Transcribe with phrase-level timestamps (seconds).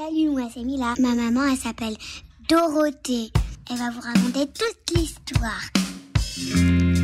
[0.00, 0.94] Salut, moi c'est Mila.
[1.00, 1.96] Ma maman, elle s'appelle
[2.48, 3.32] Dorothée.
[3.68, 5.60] Elle va vous raconter toute l'histoire.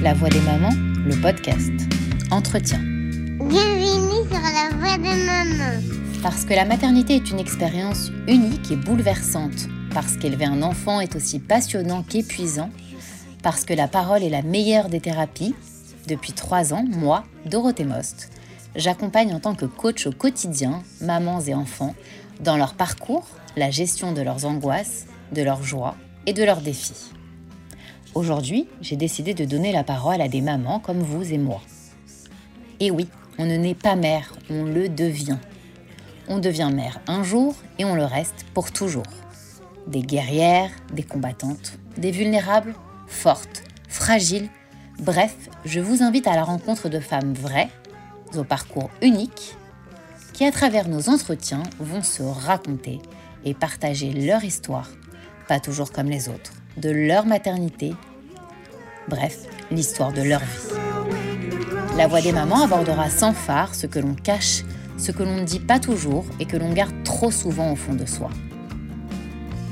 [0.01, 0.71] La voix des mamans,
[1.05, 1.73] le podcast.
[2.31, 2.79] Entretien.
[2.79, 5.83] Bienvenue sur la voix des mamans.
[6.23, 9.67] Parce que la maternité est une expérience unique et bouleversante.
[9.93, 12.71] Parce qu'élever un enfant est aussi passionnant qu'épuisant.
[13.43, 15.57] Parce que la parole est la meilleure des thérapies.
[16.07, 18.31] Depuis trois ans, moi, Dorothée Most,
[18.77, 21.97] j'accompagne en tant que coach au quotidien mamans et enfants
[22.41, 23.27] dans leur parcours,
[23.57, 25.95] la gestion de leurs angoisses, de leurs joies
[26.27, 27.13] et de leurs défis.
[28.15, 31.61] Aujourd'hui, j'ai décidé de donner la parole à des mamans comme vous et moi.
[32.81, 33.09] Et oui,
[33.39, 35.39] on ne naît pas mère, on le devient.
[36.29, 39.03] On devient mère un jour et on le reste pour toujours.
[39.87, 42.75] Des guerrières, des combattantes, des vulnérables,
[43.07, 44.49] fortes, fragiles,
[45.01, 47.69] bref, je vous invite à la rencontre de femmes vraies,
[48.37, 49.57] au parcours unique,
[50.35, 53.01] qui à travers nos entretiens vont se raconter
[53.45, 54.91] et partager leur histoire,
[55.49, 57.95] pas toujours comme les autres, de leur maternité,
[59.09, 59.39] bref,
[59.71, 60.75] l'histoire de leur vie.
[61.97, 64.65] La voix des mamans abordera sans phare ce que l'on cache,
[64.99, 67.95] ce que l'on ne dit pas toujours et que l'on garde trop souvent au fond
[67.95, 68.31] de soi.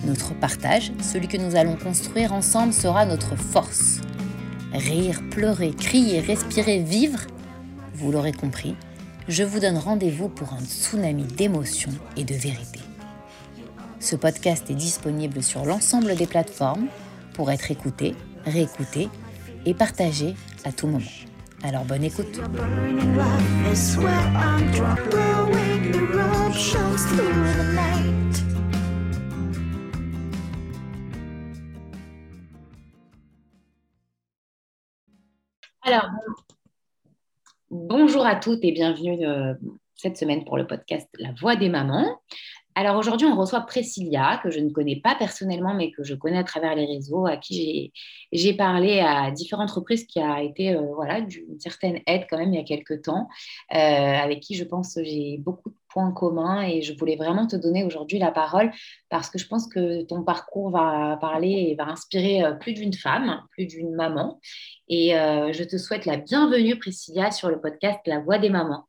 [0.05, 4.01] Notre partage, celui que nous allons construire ensemble, sera notre force.
[4.73, 7.21] Rire, pleurer, crier, respirer, vivre,
[7.95, 8.77] vous l'aurez compris,
[9.33, 12.81] je vous donne rendez-vous pour un tsunami d'émotions et de vérité.
[13.99, 16.89] Ce podcast est disponible sur l'ensemble des plateformes
[17.33, 19.09] pour être écouté, réécouté
[19.65, 21.07] et partagé à tout moment.
[21.63, 22.41] Alors bonne écoute.
[35.85, 36.11] Alors,
[37.73, 39.55] bonjour à toutes et bienvenue euh,
[39.95, 42.21] cette semaine pour le podcast La Voix des mamans.
[42.75, 46.39] Alors aujourd'hui, on reçoit Priscilla, que je ne connais pas personnellement, mais que je connais
[46.39, 47.93] à travers les réseaux, à qui
[48.31, 52.53] j'ai parlé à différentes reprises, qui a été euh, voilà, d'une certaine aide quand même
[52.53, 53.29] il y a quelques temps,
[53.75, 57.85] euh, avec qui je pense j'ai beaucoup points communs et je voulais vraiment te donner
[57.85, 58.73] aujourd'hui la parole
[59.09, 62.95] parce que je pense que ton parcours va parler et va inspirer euh, plus d'une
[62.95, 64.41] femme, plus d'une maman.
[64.89, 68.87] Et je te souhaite la bienvenue, Priscilla, sur le podcast La Voix des mamans.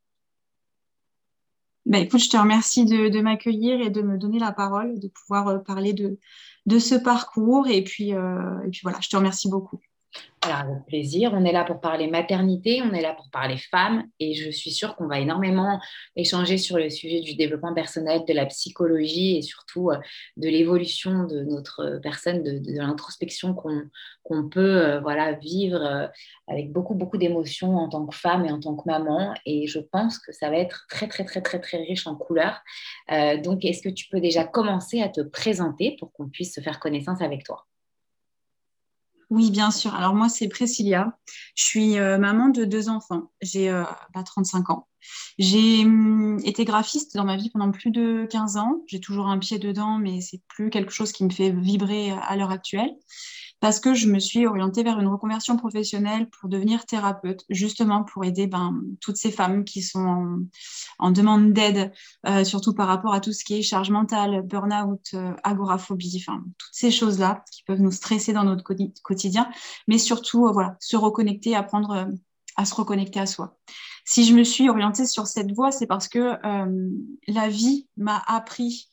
[1.86, 5.50] Bah, écoute, je te remercie de, m'accueillir et de me donner la parole, de pouvoir
[5.50, 6.18] euh, parler de,
[6.66, 7.68] de ce parcours.
[7.68, 9.82] Et puis, euh, et puis voilà, je te remercie beaucoup.
[10.46, 11.32] Alors, avec plaisir.
[11.34, 14.72] On est là pour parler maternité, on est là pour parler femmes et je suis
[14.72, 15.80] sûre qu'on va énormément
[16.18, 19.98] échanger sur le sujet du développement personnel, de la psychologie et surtout euh,
[20.36, 26.08] de l'évolution de notre personne, de, l'introspection qu'on peut euh, voilà, vivre euh,
[26.50, 29.34] avec beaucoup, beaucoup d'émotions en tant que femme et en tant que maman.
[29.46, 32.62] Et je pense que ça va être très, très, très, très, très riche en couleurs.
[33.44, 36.82] donc, est-ce que tu peux déjà commencer à te présenter pour qu'on puisse se faire
[36.82, 37.66] connaissance avec toi?
[39.34, 39.96] Oui, bien sûr.
[39.96, 41.18] Alors moi, c'est Priscilla.
[41.56, 43.32] Je suis euh, maman de deux enfants.
[43.42, 43.74] J'ai
[44.26, 44.88] 35 euh, ans.
[45.40, 48.84] J'ai hum, été graphiste dans ma vie pendant plus de 15 ans.
[48.86, 52.36] J'ai toujours un pied dedans, mais c'est plus quelque chose qui me fait vibrer à
[52.36, 52.92] l'heure actuelle
[53.64, 58.26] parce que je me suis orientée vers une reconversion professionnelle pour devenir thérapeute, justement pour
[58.26, 60.46] aider ben, toutes ces femmes qui sont
[61.00, 61.94] en, demande d'aide,
[62.28, 66.44] euh, surtout par rapport à tout ce qui est charge mentale, burn-out, euh, agoraphobie, enfin,
[66.58, 68.66] toutes ces choses-là qui peuvent nous stresser dans notre
[69.02, 69.50] quotidien,
[69.88, 72.10] mais surtout, euh, voilà, se reconnecter, apprendre
[72.58, 73.56] à se reconnecter à soi.
[74.04, 76.36] Si je me suis orientée sur cette voie, c'est parce que
[77.30, 78.90] la vie m'a appris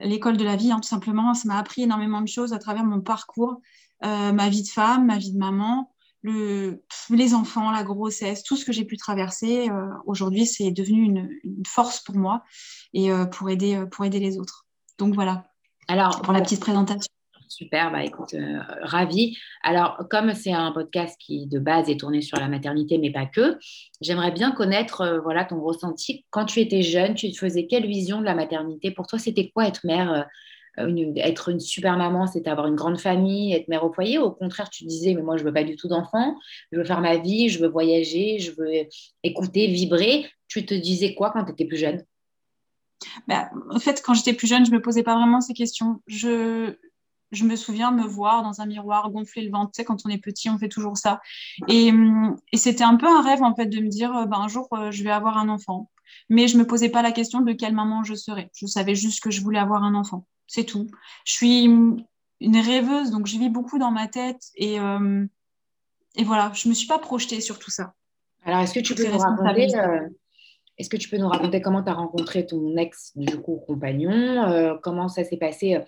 [0.00, 1.32] l'école de la vie, hein, tout simplement.
[1.32, 3.60] Ça m'a appris énormément de choses à travers mon parcours
[4.04, 5.92] euh, ma vie de femme, ma vie de maman,
[6.22, 9.68] le, les enfants, la grossesse, tout ce que j'ai pu traverser.
[9.68, 11.30] Euh, aujourd'hui, c'est devenu une,
[11.66, 12.42] force pour moi
[12.92, 14.66] et euh, pour, aider, pour aider les autres.
[14.98, 15.46] Donc voilà.
[15.88, 17.08] Alors, pour la petite présentation.
[17.48, 18.34] Super, bah écoute,
[18.80, 19.36] ravi.
[19.62, 23.26] Alors, comme c'est un podcast qui de base est tourné sur la maternité, mais pas
[23.26, 23.58] que,
[24.00, 27.14] j'aimerais bien connaître voilà ton ressenti quand tu étais jeune.
[27.14, 28.90] Tu faisais quelle vision de la maternité?
[28.90, 30.26] Pour toi, c'était quoi être mère
[30.78, 34.18] être une super maman, c'est avoir une grande famille, être mère au foyer.
[34.18, 36.36] Au contraire, tu disais, mais moi, je veux pas du tout d'enfants,
[36.70, 38.70] je veux faire ma vie, je veux voyager, je veux
[39.22, 40.26] écouter, vibrer.
[40.48, 42.02] Tu te disais quoi quand tu étais plus jeune?
[43.28, 46.00] Bah, En fait, quand j'étais plus jeune, je me posais pas vraiment ces questions.
[46.06, 46.74] Je,
[47.32, 49.72] je me souviens me voir dans un miroir, gonfler le ventre.
[49.72, 51.20] Tu sais, quand on est petit, on fait toujours ça.
[51.68, 51.92] Et,
[52.52, 54.90] et c'était un peu un rêve, en fait, de me dire, ben, un jour, euh,
[54.90, 55.90] je vais avoir un enfant.
[56.28, 58.50] Mais je me posais pas la question de quelle maman je serais.
[58.54, 60.86] Je savais juste que je voulais avoir un enfant c'est tout.
[61.24, 65.24] Je suis une rêveuse, donc je vis beaucoup dans ma tête et, euh,
[66.16, 67.94] et voilà, je ne me suis pas projetée sur tout ça.
[68.44, 70.08] Alors, est-ce que tu peux nous raconter, euh,
[70.76, 74.10] Est-ce que tu peux nous raconter comment tu as rencontré ton ex, du coup, compagnon
[74.12, 75.78] euh, Comment ça s'est passé,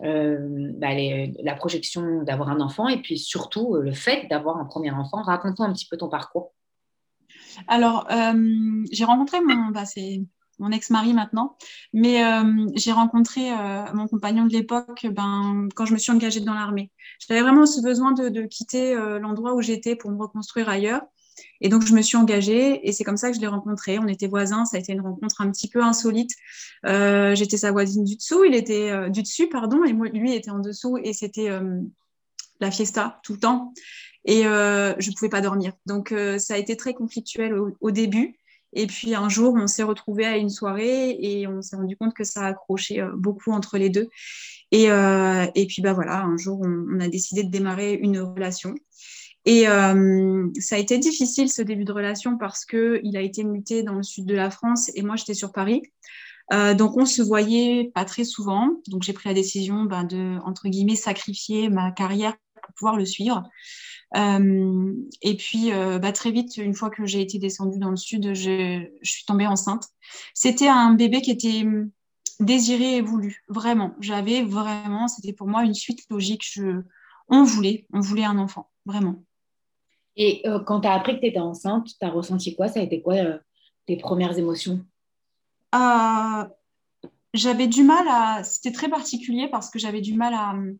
[0.00, 5.20] bah, la projection d'avoir un enfant et puis surtout le fait d'avoir un premier enfant?
[5.20, 6.54] Raconte-nous un petit peu ton parcours.
[7.68, 8.08] Alors,
[8.90, 9.84] j'ai rencontré mon, bah,
[10.58, 11.56] mon ex-mari maintenant.
[11.92, 16.40] Mais euh, j'ai rencontré euh, mon compagnon de l'époque ben, quand je me suis engagée
[16.40, 16.90] dans l'armée.
[17.26, 21.02] J'avais vraiment ce besoin de, quitter euh, l'endroit où j'étais pour me reconstruire ailleurs.
[21.60, 23.98] Et donc, je me suis engagée et c'est comme ça que je l'ai rencontré.
[23.98, 26.30] On était voisins, ça a été une rencontre un petit peu insolite.
[26.84, 30.60] J'étais sa voisine du dessous, il était du dessus, pardon, et moi, lui était en
[30.60, 31.50] dessous et c'était
[32.60, 33.72] la fiesta tout le temps.
[34.24, 35.72] Et je ne pouvais pas dormir.
[35.86, 38.38] Donc, ça a été très conflictuel au début.
[38.74, 42.14] Et puis un jour, on s'est retrouvés à une soirée et on s'est rendu compte
[42.14, 44.08] que ça accrochait euh, beaucoup entre les deux.
[44.72, 48.74] Et, euh, et puis bah voilà, un jour, on, a décidé de démarrer une relation.
[49.44, 53.44] Et euh, ça a été difficile ce début de relation parce que il a été
[53.44, 55.82] muté dans le sud de la France et moi j'étais sur Paris.
[56.50, 58.70] donc on se voyait pas très souvent.
[58.88, 63.04] Donc j'ai pris la décision ben, de entre guillemets sacrifier ma carrière pour pouvoir le
[63.04, 63.42] suivre.
[64.16, 67.96] Euh, et puis, euh, bah, très vite, une fois que j'ai été descendue dans le
[67.96, 69.88] sud, je, suis tombée enceinte.
[70.34, 71.90] C'était un bébé qui était hum,
[72.40, 73.94] désiré et voulu, vraiment.
[74.00, 76.42] J'avais vraiment, c'était pour moi une suite logique.
[76.44, 76.82] Je,
[77.28, 79.22] on voulait, on voulait un enfant, vraiment.
[80.16, 82.68] Et euh, quand tu as appris que tu étais enceinte, tu as ressenti quoi?
[82.68, 83.16] Ça a été quoi
[83.86, 84.84] tes premières émotions?
[87.32, 88.44] J'avais du mal à.
[88.44, 90.50] C'était très particulier parce que j'avais du mal à.
[90.50, 90.78] Hum,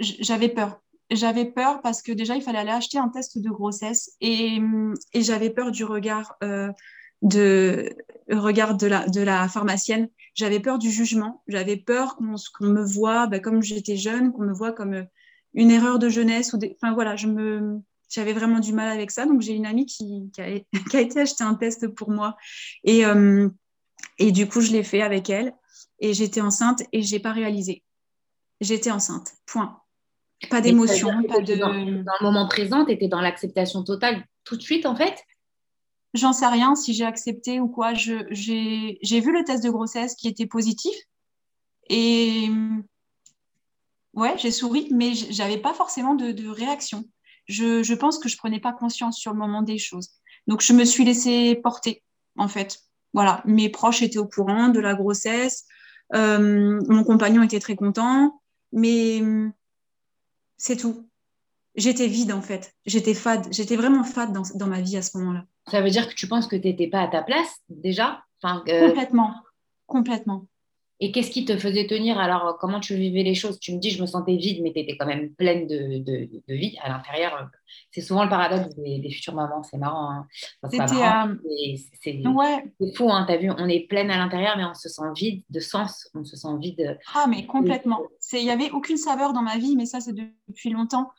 [0.00, 4.12] j'avais peur j'avais peur parce que déjà, il fallait aller acheter un test de grossesse
[4.20, 4.60] et,
[5.12, 6.70] et j'avais peur du regard, euh,
[7.22, 7.90] de,
[8.30, 10.08] regard de, la, de la pharmacienne.
[10.34, 11.42] J'avais peur du jugement.
[11.48, 15.04] J'avais peur qu'on me voit, bah, comme j'étais jeune, qu'on me voit comme euh,
[15.54, 16.52] une erreur de jeunesse.
[16.52, 16.58] Ou.
[16.76, 19.26] Enfin voilà, j'avais vraiment du mal avec ça.
[19.26, 20.60] Donc j'ai une amie qui, qui, a,
[20.90, 22.36] qui, a, été acheter un test pour moi.
[22.84, 23.48] Et, euh,
[24.18, 25.54] et du coup, je l'ai fait avec elle.
[25.98, 27.82] Et j'étais enceinte et j'ai pas réalisé.
[28.60, 29.34] J'étais enceinte.
[29.46, 29.80] Point.
[30.48, 31.54] Pas d'émotion, pas de.
[31.54, 35.22] Dans, le moment présent, tu étais dans l'acceptation totale tout de suite, en fait?
[36.14, 37.92] J'en sais rien si j'ai accepté ou quoi.
[37.94, 40.94] J'ai vu le test de grossesse qui était positif.
[41.88, 42.48] Et
[44.14, 47.04] ouais, j'ai souri, mais j'avais pas forcément de, réaction.
[47.46, 50.10] Je, je, pense que je prenais pas conscience sur le moment des choses.
[50.46, 52.02] Donc, je me suis laissée porter,
[52.36, 52.78] en fait.
[53.12, 55.66] Voilà, mes proches étaient au courant de la grossesse.
[56.14, 58.40] Euh, mon compagnon était très content.
[58.72, 59.22] Mais
[60.60, 61.08] c'est tout.
[61.74, 62.74] J'étais vide en fait.
[62.84, 63.46] J'étais fade.
[63.50, 65.44] J'étais vraiment fade dans, ma vie à ce moment-là.
[65.70, 68.22] Ça veut dire que tu penses que tu n'étais pas à ta place déjà?
[68.42, 69.34] Enfin, Complètement.
[69.86, 70.46] Complètement.
[71.02, 72.18] Et qu'est-ce qui te faisait tenir?
[72.18, 73.58] Alors, comment tu vivais les choses?
[73.58, 76.54] Tu me dis, je me sentais vide, mais tu étais quand même pleine de, de,
[76.54, 77.48] vie à l'intérieur.
[77.90, 79.62] C'est souvent le paradoxe des, futures mamans.
[79.62, 80.10] C'est marrant.
[80.10, 80.28] Hein.
[80.68, 82.22] c'est
[82.94, 85.42] fou, hein, tu as vu, on est pleine à l'intérieur, mais on se sent vide
[85.48, 86.10] de sens.
[86.14, 86.98] On se sent vide.
[87.14, 88.02] Ah, mais complètement.
[88.34, 91.10] Il n'y avait aucune saveur dans ma vie, mais ça, c'est depuis longtemps.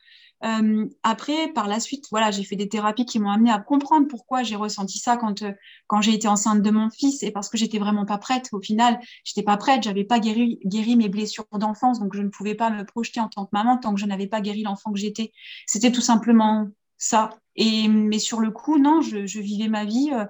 [0.44, 4.08] Euh, après, par la suite, voilà, j'ai fait des thérapies qui m'ont amené à comprendre
[4.08, 5.52] pourquoi j'ai ressenti ça quand, euh,
[5.86, 8.48] quand j'ai été enceinte de mon fils et parce que j'étais vraiment pas prête.
[8.52, 12.28] Au final, j'étais pas prête, j'avais pas guéri, guéri mes blessures d'enfance, donc je ne
[12.28, 14.92] pouvais pas me projeter en tant que maman tant que je n'avais pas guéri l'enfant
[14.92, 15.32] que j'étais.
[15.66, 17.30] C'était tout simplement ça.
[17.54, 20.10] Et mais sur le coup, non, je, vivais ma vie.
[20.12, 20.24] Euh,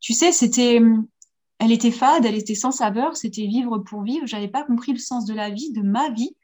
[0.00, 0.80] tu sais, c'était,
[1.58, 4.26] elle était fade, elle était sans saveur, c'était vivre pour vivre.
[4.26, 6.36] J'avais pas compris le sens de la vie, de ma vie.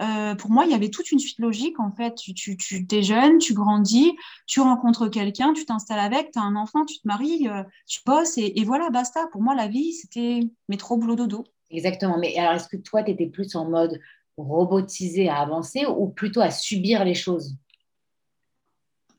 [0.00, 1.78] Euh, pour moi, il y avait toute une suite logique.
[1.78, 4.12] En fait, tu, tu, tu es jeune, tu grandis,
[4.46, 8.00] tu rencontres quelqu'un, tu t'installes avec, tu as un enfant, tu te maries, euh, tu
[8.04, 9.26] bosses et, voilà, basta.
[9.32, 11.44] Pour moi, la vie, c'était métro, boulot, dodo.
[11.70, 12.18] Exactement.
[12.18, 14.00] Mais alors, est-ce que toi, tu étais plus en mode
[14.36, 17.56] robotisé à avancer ou plutôt à subir les choses?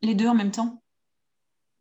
[0.01, 0.81] Les deux en même temps.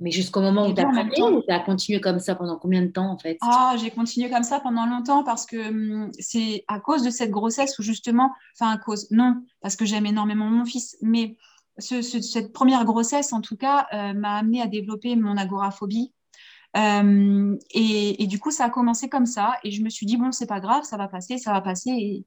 [0.01, 2.89] Mais jusqu'au moment où tu as ou tu as continué comme ça pendant combien de
[2.89, 3.37] temps en fait?
[3.43, 7.31] Ah, j'ai continué comme ça pendant longtemps parce que hum, c'est à cause de cette
[7.31, 11.37] grossesse où justement, enfin à cause, non, parce que j'aime énormément mon fils, mais
[11.79, 16.13] cette première grossesse en tout cas euh, m'a amené à développer mon agoraphobie.
[16.77, 20.31] Euh, et, du coup, ça a commencé comme ça et je me suis dit, bon,
[20.31, 21.91] c'est pas grave, ça va passer, ça va passer.
[21.91, 22.27] Et,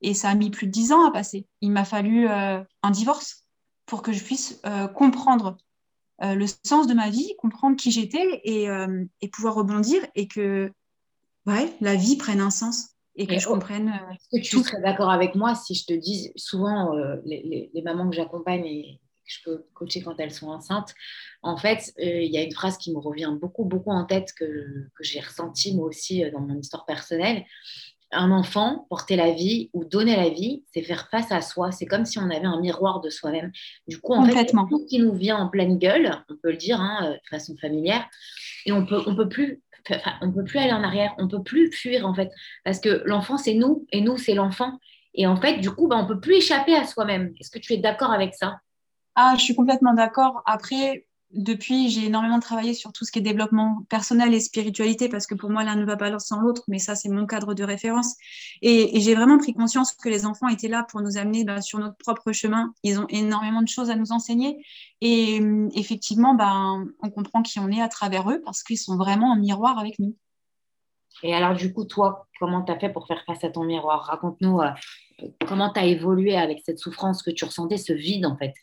[0.00, 1.46] et ça a mis plus de dix ans à passer.
[1.60, 3.44] Il m'a fallu euh, un divorce
[3.86, 4.62] pour que je puisse
[4.94, 5.58] comprendre
[6.22, 10.72] euh, le sens de ma vie, comprendre qui j'étais euh, et, pouvoir rebondir et que
[11.46, 13.88] ouais, la vie prenne un sens et que je comprenne.
[13.88, 16.92] Euh, Est-ce que tu serais d'accord avec moi si je te dis souvent
[17.24, 20.94] les, mamans que j'accompagne et que je peux coacher quand elles sont enceintes,
[21.42, 24.44] en fait, il y a une phrase qui me revient beaucoup, beaucoup en tête que,
[24.44, 27.44] que j'ai ressentie moi aussi dans mon histoire personnelle.
[28.14, 31.72] Un enfant, porter la vie ou donner la vie, c'est faire face à soi.
[31.72, 33.52] C'est comme si on avait un miroir de soi-même.
[33.88, 36.80] Du coup, en fait, tout qui nous vient en pleine gueule, on peut le dire
[36.80, 38.08] hein, de façon familière,
[38.66, 39.62] et on peut, on peut plus,
[40.22, 42.30] on peut plus aller en arrière, on peut plus fuir en fait,
[42.64, 44.78] parce que l'enfant c'est nous et nous c'est l'enfant.
[45.14, 47.34] Et en fait, du coup, bah, on peut plus échapper à soi-même.
[47.38, 48.58] Est-ce que tu es d'accord avec ça?
[49.14, 50.42] Ah, je suis complètement d'accord.
[50.44, 55.26] Après, depuis, j'ai énormément travaillé sur tout ce qui est développement personnel et spiritualité parce
[55.26, 57.64] que pour moi, l'un ne va pas sans l'autre, mais ça, c'est mon cadre de
[57.64, 58.14] référence.
[58.62, 61.78] Et, j'ai vraiment pris conscience que les enfants étaient là pour nous amener bah, sur
[61.78, 62.72] notre propre chemin.
[62.82, 64.64] Ils ont énormément de choses à nous enseigner.
[65.00, 66.54] Et hum, effectivement, bah,
[67.02, 69.98] on comprend qui on est à travers eux parce qu'ils sont vraiment en miroir avec
[69.98, 70.16] nous.
[71.22, 74.04] Et alors, du coup, toi, comment tu as fait pour faire face à ton miroir?
[74.04, 74.70] Raconte-nous euh,
[75.46, 78.54] comment tu as évolué avec cette souffrance que tu ressentais, ce vide en fait?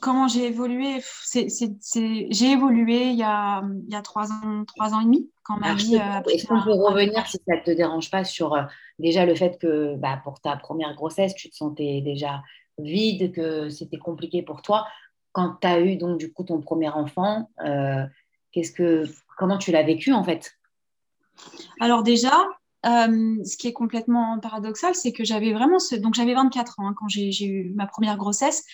[0.00, 1.00] Comment j'ai évolué
[1.32, 5.30] J'ai évolué il y, a, il y a trois ans, trois ans et demi.
[5.44, 8.54] Quand ma vie, euh, Est-ce qu'on peut revenir, si ça ne te dérange pas, sur
[8.54, 8.62] euh,
[8.98, 12.42] déjà le fait que bah, pour ta première grossesse, tu te sentais déjà
[12.78, 14.86] vide, que c'était compliqué pour toi.
[15.32, 18.04] Quand tu as eu donc du coup ton premier enfant, euh,
[18.52, 19.04] qu'est-ce que,
[19.36, 20.52] comment tu l'as vécu en fait?
[21.80, 22.32] Alors déjà,
[22.84, 25.94] euh, ce qui est complètement paradoxal, c'est que j'avais vraiment ce...
[25.94, 28.64] Donc j'avais 24 ans hein, quand j'ai eu ma première grossesse.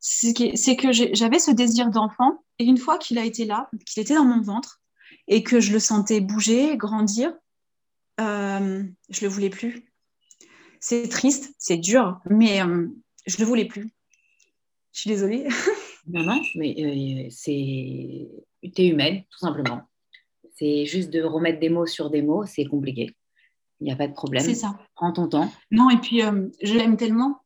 [0.00, 2.42] C'est que j'avais ce désir d'enfant.
[2.58, 4.80] Et une fois qu'il a été là, qu'il était dans mon ventre,
[5.28, 7.32] et que je le sentais bouger, grandir,
[8.20, 9.84] euh, je le voulais plus.
[10.80, 12.88] C'est triste, c'est dur, mais euh,
[13.26, 13.92] je le voulais plus.
[14.92, 15.46] Je suis désolée.
[16.08, 18.28] non, non, mais euh, c'est...
[18.62, 19.82] Tu es humaine, tout simplement.
[20.54, 23.14] C'est juste de remettre des mots sur des mots, c'est compliqué.
[23.82, 24.44] Il n'y a pas de problème.
[24.44, 24.78] C'est ça.
[24.94, 25.50] Prends ton temps.
[25.72, 27.40] Non, et puis euh, je l'aime tellement.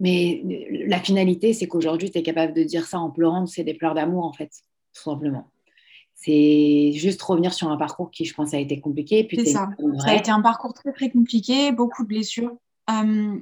[0.00, 3.44] Mais euh, la finalité, c'est qu'aujourd'hui, tu es capable de dire ça en pleurant.
[3.44, 4.50] C'est des pleurs d'amour, en fait,
[4.94, 5.50] tout simplement.
[6.14, 9.28] C'est juste revenir sur un parcours qui, je pense, a été compliqué.
[9.30, 9.68] C'est ça.
[9.98, 12.56] Ça a été un parcours très, très compliqué, beaucoup de blessures.
[12.88, 13.38] Euh,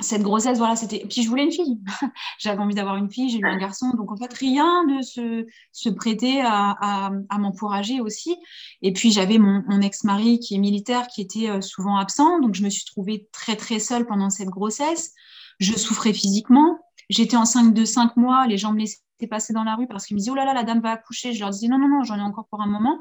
[0.00, 1.06] cette grossesse, voilà, c'était.
[1.08, 1.78] Puis je voulais une fille.
[2.38, 3.90] J'avais envie d'avoir une fille, j'ai eu un garçon.
[3.96, 8.36] Donc en fait, rien ne se, se prêtait à, à, m'encourager aussi.
[8.82, 12.40] Et puis j'avais mon, mon ex-mari qui est militaire, qui était euh, souvent absent.
[12.40, 15.12] Donc je me suis trouvée très très seule pendant cette grossesse.
[15.60, 16.80] Je souffrais physiquement.
[17.08, 18.48] J'étais enceinte de cinq mois.
[18.48, 18.98] Les gens me laissaient
[19.30, 21.32] passer dans la rue parce qu'ils me disaient oh là là, la dame va accoucher.
[21.32, 22.98] Je leur disais non non non, j'en ai encore pour un moment.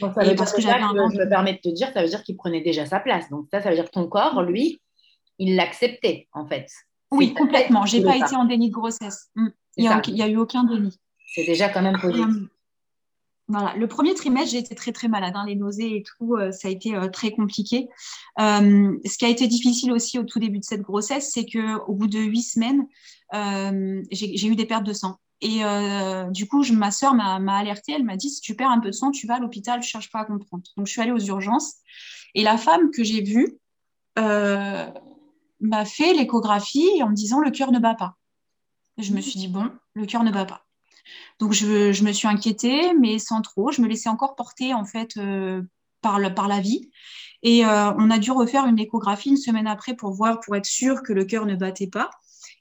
[0.00, 0.94] Donc ça veut parce que, j'avais un...
[1.12, 3.28] je me permets de te dire, ça veut dire qu'il prenait déjà sa place.
[3.28, 4.80] Donc ça, ça veut dire que ton corps, lui
[5.40, 6.68] il l'acceptait en fait.
[7.10, 7.86] Oui, complètement.
[7.86, 9.30] J'ai pas été en déni de grossesse.
[9.34, 9.48] Mm.
[9.76, 10.96] Il n'y a, eu aucun déni.
[11.34, 12.26] C'est déjà quand même positif.
[12.26, 12.50] Euh,
[13.48, 13.74] voilà.
[13.76, 15.32] Le premier trimestre, j'ai été très très malade.
[15.34, 15.44] Hein.
[15.46, 17.88] les nausées et tout, euh, ça a été euh, très compliqué.
[18.38, 22.06] ce qui a été difficile aussi au tout début de cette grossesse, c'est qu'au bout
[22.06, 22.86] de huit semaines,
[24.12, 25.16] j'ai eu des pertes de sang.
[25.40, 25.62] Et
[26.30, 27.92] du coup, je, ma soeur m'a alertée.
[27.92, 29.88] Elle m'a dit si tu perds un peu de sang, tu vas à l'hôpital, tu
[29.88, 30.64] cherches pas à comprendre.
[30.76, 31.76] Donc, je suis allée aux urgences.
[32.34, 33.58] Et la femme que j'ai vue,
[35.60, 38.16] m'a fait l'échographie en me disant le cœur ne bat pas.
[38.98, 40.66] Je me suis dit, bon, le cœur ne bat pas.
[41.38, 43.72] Donc je, me suis inquiétée, mais sans trop.
[43.72, 45.62] Je me laissais encore porter en fait euh,
[46.02, 46.90] par, par la vie.
[47.42, 50.66] Et euh, on a dû refaire une échographie une semaine après pour voir, pour être
[50.66, 52.10] sûr que le cœur ne battait pas.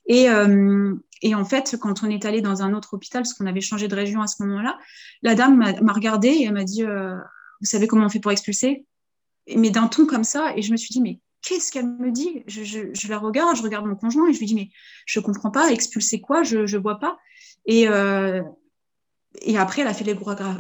[0.06, 3.46] Et, euh, et, en fait, quand on est allé dans un autre hôpital, parce qu'on
[3.46, 4.80] avait changé de région à ce moment-là,
[5.22, 8.88] la dame m'a regardée et elle m'a dit, vous savez comment on fait pour expulser?
[9.56, 12.44] Mais d'un ton comme ça, et je me suis dit, mais qu'est-ce qu'elle me dit?
[12.48, 14.70] Je, la regarde, je regarde mon conjoint et je lui dis, mais
[15.06, 16.44] je comprends pas, expulser quoi?
[16.44, 17.18] Je ne vois pas.
[17.66, 18.42] Et, euh,
[19.42, 20.06] et après, elle a fait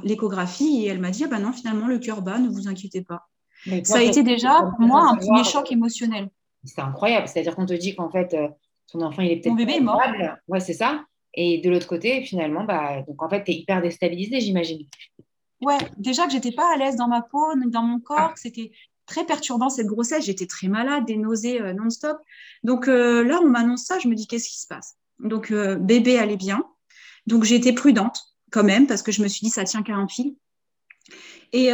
[0.04, 3.02] l'échographie et elle m'a dit, ah ben non, finalement, le cœur bat, ne vous inquiétez
[3.02, 3.28] pas.
[3.84, 6.30] ça a été déjà, pour moi, un premier choc émotionnel.
[6.64, 7.28] C'est incroyable.
[7.28, 8.50] C'est-à-dire qu'on te dit qu'en fait, euh,
[8.92, 9.52] ton enfant, il est peut-être.
[9.52, 10.02] Mon bébé est mort.
[10.48, 11.04] Ouais, c'est ça.
[11.34, 14.86] Et de l'autre côté, finalement, bah, donc en fait, tu es hyper déstabilisée, j'imagine.
[15.62, 18.34] Ouais, déjà que j'étais pas à l'aise dans ma peau, dans mon corps, ah.
[18.36, 18.72] c'était
[19.10, 20.26] très perturbant cette grossesse.
[20.26, 22.18] J'étais très malade, des nausées euh, non-stop.
[22.64, 24.96] Donc euh, là, on m'annonce ça, je me dis qu'est-ce qui se passe?
[25.20, 26.64] Donc euh, bébé allait bien.
[27.28, 30.08] Donc été prudente quand même parce que je me suis dit ça tient qu'à un
[30.08, 30.36] fil.
[31.52, 31.72] Et,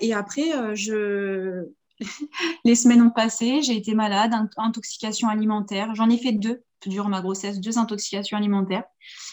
[0.00, 1.66] et après, je...
[2.64, 5.94] les semaines ont passé, j'ai été malade, intoxication alimentaire.
[5.94, 8.82] J'en ai fait deux durant ma grossesse, deux intoxications alimentaires.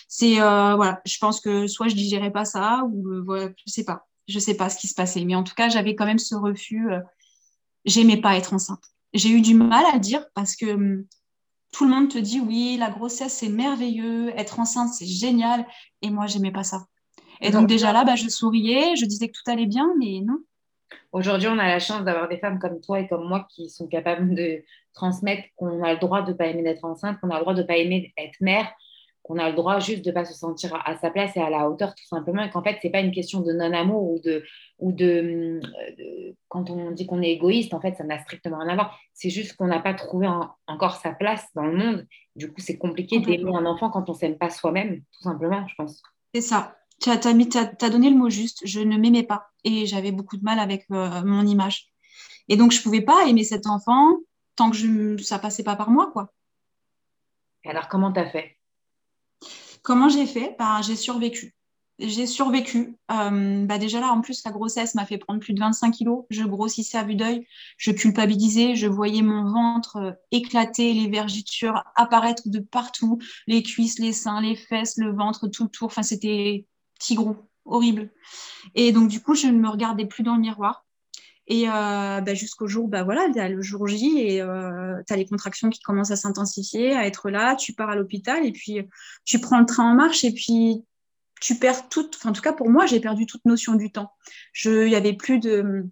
[0.08, 4.08] C'est voilà, je pense que soit je digérais pas ça ou voilà, je sais pas
[4.28, 5.26] je sais pas ce qui se passait.
[5.26, 6.88] Mais en tout cas, j'avais quand même ce refus
[7.86, 8.84] j'aimais pas être enceinte.
[9.14, 11.06] J'ai eu du mal à le dire parce que hum,
[11.74, 15.66] tout le monde te dit oui, la grossesse c'est merveilleux, être enceinte c'est génial,
[16.02, 16.86] et moi j'aimais pas ça.
[17.42, 20.38] Et donc, déjà là, bah, je souriais, je disais que tout allait bien, mais non.
[21.12, 23.88] Aujourd'hui, on a la chance d'avoir des femmes comme toi et comme moi qui sont
[23.88, 27.36] capables de transmettre qu'on a le droit de ne pas aimer d'être enceinte, qu'on a
[27.36, 28.72] le droit de ne pas aimer être mère,
[29.24, 31.50] qu'on a le droit juste de ne pas se sentir à, sa place et à
[31.50, 34.20] la hauteur, tout simplement, et qu'en fait, ce n'est pas une question de non-amour ou,
[34.20, 34.44] de,
[34.80, 35.60] ou de,
[36.48, 39.00] Quand on dit qu'on est égoïste, en fait, ça n'a strictement rien à voir.
[39.14, 40.28] C'est juste qu'on n'a pas trouvé
[40.68, 42.08] encore sa place dans le monde.
[42.36, 45.68] Du coup, c'est compliqué d'aimer un enfant quand on ne s'aime pas soi-même, tout simplement,
[45.68, 46.02] je pense.
[46.34, 46.76] C'est ça.
[47.02, 48.62] Tu as, as, donné le mot juste.
[48.66, 51.88] Je ne m'aimais pas et j'avais beaucoup de mal avec euh, mon image.
[52.48, 54.14] Et donc, je ne pouvais pas aimer cet enfant
[54.56, 56.32] tant que je, ça passait pas par moi, quoi.
[57.66, 58.58] alors, comment tu as fait?
[59.82, 60.56] Comment j'ai fait?
[60.60, 61.56] Bah, J'ai survécu.
[62.00, 62.98] J'ai survécu.
[63.12, 66.26] Euh, bah, déjà là, en plus, la grossesse m'a fait prendre plus de 25 kilos.
[66.32, 67.46] Je grossissais à vue d'œil.
[67.78, 68.76] Je culpabilisais.
[68.76, 73.20] Je voyais mon ventre euh, éclater, les vergitures apparaître de partout.
[73.46, 75.88] Les cuisses, les seins, les fesses, le ventre, tout le tour.
[75.88, 76.66] Enfin, c'était
[76.98, 77.36] petit gros,
[77.66, 78.12] horrible.
[78.74, 80.86] Et donc, du coup, je ne me regardais plus dans le miroir.
[81.52, 85.26] Et euh, bah, jusqu'au jour, bah, voilà, le jour J, et euh, tu as les
[85.26, 88.80] contractions qui commencent à s'intensifier, à être là, tu pars à l'hôpital, et puis
[89.26, 90.86] tu prends le train en marche, et puis
[91.42, 94.14] tu perds toute, en tout cas pour moi, j'ai perdu toute notion du temps.
[94.64, 95.90] Il n'y avait plus de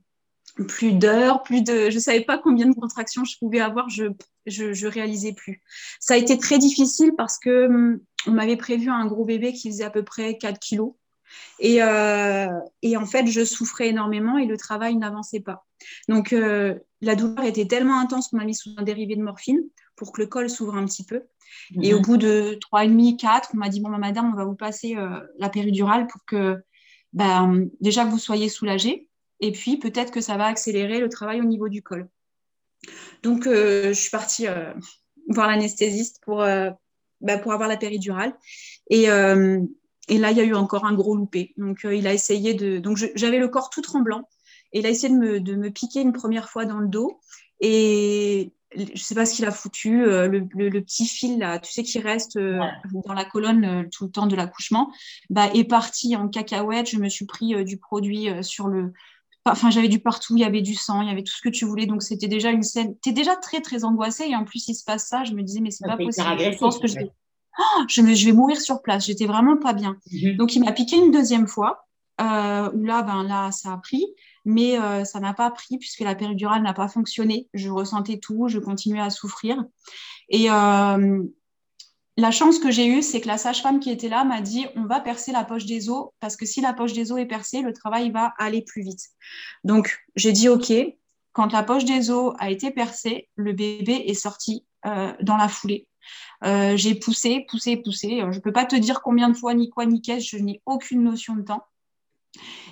[0.70, 4.06] plus d'heures, plus de, je savais pas combien de contractions je pouvais avoir, je,
[4.46, 5.62] je, je réalisais plus.
[6.00, 9.70] Ça a été très difficile parce que hum, on m'avait prévu un gros bébé qui
[9.70, 10.94] faisait à peu près 4 kilos.
[11.60, 12.48] Et, euh,
[12.82, 15.66] et, en fait, je souffrais énormément et le travail n'avançait pas.
[16.08, 19.62] Donc, euh, la douleur était tellement intense qu'on m'a mis sous un dérivé de morphine
[19.96, 21.24] pour que le col s'ouvre un petit peu.
[21.82, 22.04] Et au mhm.
[22.04, 24.56] bout de trois et demi, quatre, on m'a dit bon, bah, madame, on va vous
[24.56, 26.58] passer euh, la péridurale pour que
[27.14, 29.10] ben, déjà que vous soyez soulagée.
[29.40, 32.08] Et puis, peut-être que ça va accélérer le travail au niveau du col.
[33.24, 34.48] Donc, je suis partie
[35.30, 38.34] voir l'anesthésiste pour, ben, pour avoir la péridurale.
[38.90, 39.08] Et,
[40.10, 41.54] et là, il y a eu encore un gros loupé.
[41.58, 42.80] Donc, euh, il a essayé de.
[42.80, 44.28] Donc, j'avais le corps tout tremblant.
[44.74, 47.20] Et il a essayé de me, de me, piquer une première fois dans le dos.
[47.60, 50.04] Et je ne sais pas ce qu'il a foutu.
[50.04, 52.60] Euh, le, le, petit fil, là, tu sais, qui reste euh,
[53.06, 54.92] dans la colonne tout le temps de l'accouchement,
[55.30, 56.90] bah, est parti en cacahuète.
[56.90, 58.94] Je me suis pris du produit sur le.
[59.46, 61.50] Enfin, j'avais du partout, il y avait du sang, il y avait tout ce que
[61.50, 61.88] tu voulais.
[61.88, 62.96] Donc, c'était déjà une scène.
[63.02, 64.26] Tu es déjà très, très angoissée.
[64.28, 65.24] Et en plus, il se passe ça.
[65.24, 66.28] Je me disais, mais c'est pas possible.
[66.40, 66.98] Je pense que je
[67.60, 69.06] Oh, je, vais mourir sur place.
[69.06, 69.98] J'étais vraiment pas bien.
[70.12, 70.38] Mhm.
[70.38, 71.86] Donc, il m'a piqué une deuxième fois,
[72.22, 74.06] euh, où là, ben, là, ça a pris,
[74.46, 77.50] mais euh, ça n'a pas pris puisque la péridurale n'a pas fonctionné.
[77.54, 79.64] Je ressentais tout, je continuais à souffrir.
[80.30, 81.24] Et euh,
[82.18, 84.86] la chance que j'ai eue, c'est que la sage-femme qui était là m'a dit on
[84.86, 87.62] va percer la poche des os parce que si la poche des os est percée,
[87.62, 89.02] le travail va aller plus vite.
[89.64, 90.72] Donc, j'ai dit OK.
[91.32, 95.89] Quand la poche des os a été percée, le bébé est sorti dans la foulée.
[96.46, 98.22] Euh, j'ai poussé, poussé, poussé.
[98.22, 100.42] Euh, je ne peux pas te dire combien de fois, ni quoi, ni qu'est-ce, je
[100.42, 101.64] n'ai aucune notion de temps.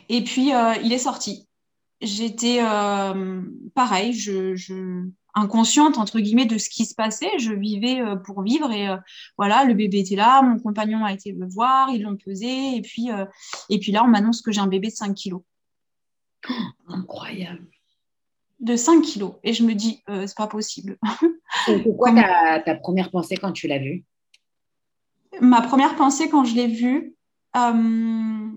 [0.10, 1.48] Et puis, euh, il est sorti.
[2.00, 2.60] J'étais
[3.74, 5.04] pareil, je,
[5.34, 7.40] inconsciente, entre guillemets, de ce qui se passait.
[7.40, 8.88] Je vivais pour vivre et
[9.36, 12.76] voilà, le bébé était là, mon compagnon a été me voir, ils l'ont pesé.
[12.76, 13.10] Et puis,
[13.70, 15.42] et puis là, on m'annonce que j'ai un bébé de 5 kilos.
[16.88, 17.68] incroyable
[18.60, 19.34] de 5 kilos.
[19.44, 20.98] Et je me dis, euh, c'est pas possible.
[21.66, 24.06] C'est quoi ta, ta, première pensée quand tu l'as vu
[25.42, 27.16] Ma première pensée quand je l'ai vu,
[27.56, 28.50] euh,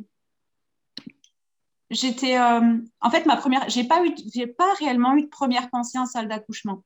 [1.90, 2.38] j'étais.
[2.38, 3.68] Euh, en fait, ma première.
[3.68, 6.82] J'ai pas, eu, j'ai pas réellement eu de première pensée en salle d'accouchement.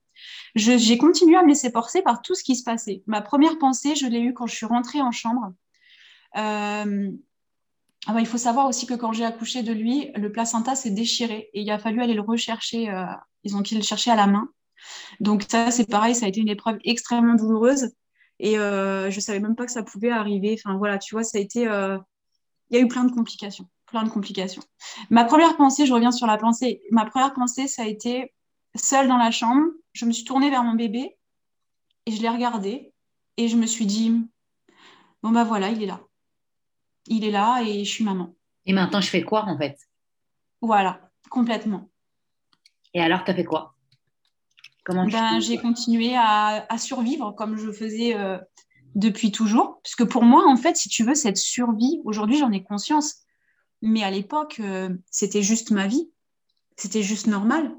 [0.54, 3.02] j'ai continué à me laisser porter par tout ce qui se passait.
[3.06, 5.52] Ma première pensée, je l'ai eue quand je suis rentrée en chambre.
[8.06, 10.90] Ah bah, il faut savoir aussi que quand j'ai accouché de lui, le placenta s'est
[10.90, 12.90] déchiré et il a fallu aller le rechercher.
[12.90, 13.06] Euh,
[13.44, 14.48] ils ont été le chercher à la main.
[15.20, 17.92] Donc ça, c'est pareil, ça a été une épreuve extrêmement douloureuse
[18.40, 20.56] et euh, je savais même pas que ça pouvait arriver.
[20.58, 21.98] Enfin voilà, tu vois, ça a été, euh,
[22.70, 24.62] il y a eu plein de complications, plein de complications.
[25.10, 26.82] Ma première pensée, je reviens sur la pensée.
[26.90, 28.34] Ma première pensée, ça a été
[28.74, 29.62] seule dans la chambre.
[29.94, 31.16] Je me suis tournée vers mon bébé
[32.06, 32.92] et je l'ai regardé
[33.38, 34.12] et je me suis dit,
[35.22, 36.00] bon bah voilà, il est là
[37.06, 38.34] il est là et je suis maman.
[38.66, 39.78] Et maintenant, je fais quoi en fait?
[40.60, 41.90] Voilà, complètement.
[42.94, 43.74] Et alors, tu as fait quoi?
[44.84, 48.38] Comment ben, J'ai continué à, survivre comme je faisais euh,
[48.94, 49.80] depuis toujours.
[49.82, 53.16] Parce que pour moi, en fait, si tu veux, cette survie, aujourd'hui, j'en ai conscience.
[53.82, 56.10] Mais à l'époque, euh, c'était juste ma vie.
[56.76, 57.74] C'était juste normal.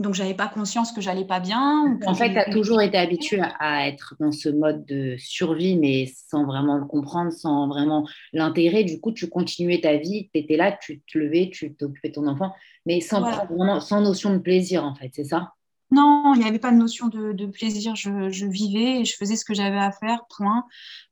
[0.00, 1.98] Donc, j'avais pas conscience que j'allais pas bien.
[2.06, 6.10] En fait, tu as toujours été habituée à, être dans ce mode de survie, mais
[6.28, 8.82] sans vraiment le comprendre, sans vraiment l'intégrer.
[8.82, 12.14] Du coup, tu continuais ta vie, tu étais là, tu te levais, tu t'occupais de
[12.14, 12.54] ton enfant,
[12.86, 15.52] mais sans, vraiment, sans notion de plaisir, en fait, c'est ça?
[15.92, 17.96] Non, il n'y avait pas de notion de, plaisir.
[17.96, 20.64] Je, vivais et je faisais ce que j'avais à faire, point.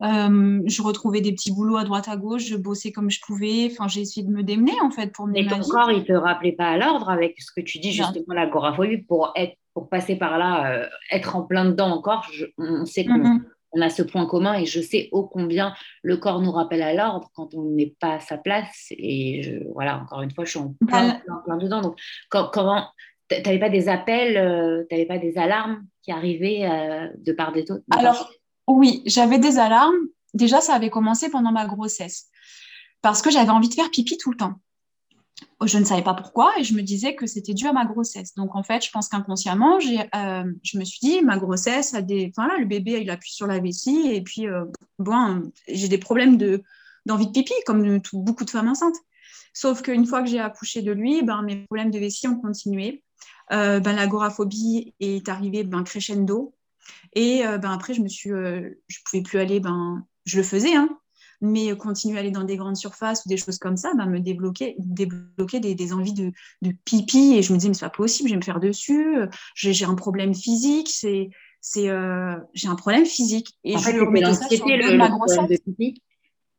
[0.03, 3.69] Euh, je retrouvais des petits boulots à droite à gauche, je bossais comme je pouvais.
[3.71, 6.13] Enfin, j'ai essayé de me démener, en fait, pour Mais ton corps, il ne te
[6.13, 10.17] rappelait pas à l'ordre avec ce que tu dis, justement, l'agoraphobie, pour, être, pour passer
[10.17, 12.27] par là, euh, être en plein dedans encore.
[12.59, 13.41] on sait qu'on
[13.73, 16.95] on a ce point commun et je sais ô combien le corps nous rappelle à
[16.95, 18.87] l'ordre quand on n'est pas à sa place.
[18.91, 21.83] Et voilà, encore une fois, je suis en plein, plein, dedans.
[21.83, 21.99] Donc,
[22.31, 22.89] comment
[23.29, 27.33] tu n'avais pas des appels, euh, tu n'avais pas des alarmes qui arrivaient euh, de
[27.33, 28.31] part des autres Alors,
[28.67, 29.97] oui, j'avais des alarmes.
[30.35, 32.29] Déjà, ça avait commencé pendant ma grossesse
[33.01, 34.55] parce que j'avais envie de faire pipi tout le temps
[35.67, 38.35] je ne savais pas pourquoi et je me disais que c'était dû à ma grossesse.
[38.35, 42.33] Donc en fait, je pense qu'inconsciemment, euh, je me suis dit, ma grossesse a des,
[42.37, 44.65] enfin là, le bébé il appuie sur la vessie et puis euh,
[44.99, 46.63] bon, j'ai des problèmes de
[47.07, 48.97] d'envie de pipi comme beaucoup de femmes enceintes.
[49.55, 53.03] Sauf qu'une fois que j'ai accouché de lui, ben mes problèmes de vessie ont continué.
[53.53, 56.55] Euh, ben l'agoraphobie est arrivée ben crescendo
[57.15, 60.89] et ben après je me suis, je pouvais plus aller, ben je le faisais, hein,
[61.41, 64.21] mais continuer à aller dans des grandes surfaces ou des choses comme ça, bah, me
[64.21, 66.33] débloquer, débloquer des, envies de,
[66.85, 67.35] pipi.
[67.37, 69.19] Et je me dis, mais c'est pas possible, je vais me faire dessus,
[69.55, 71.31] j'ai un problème physique, c'est,
[71.61, 73.57] c'est, euh, j'ai un problème physique.
[73.65, 76.03] Et en je fait, l'anxiété, le, de pipi.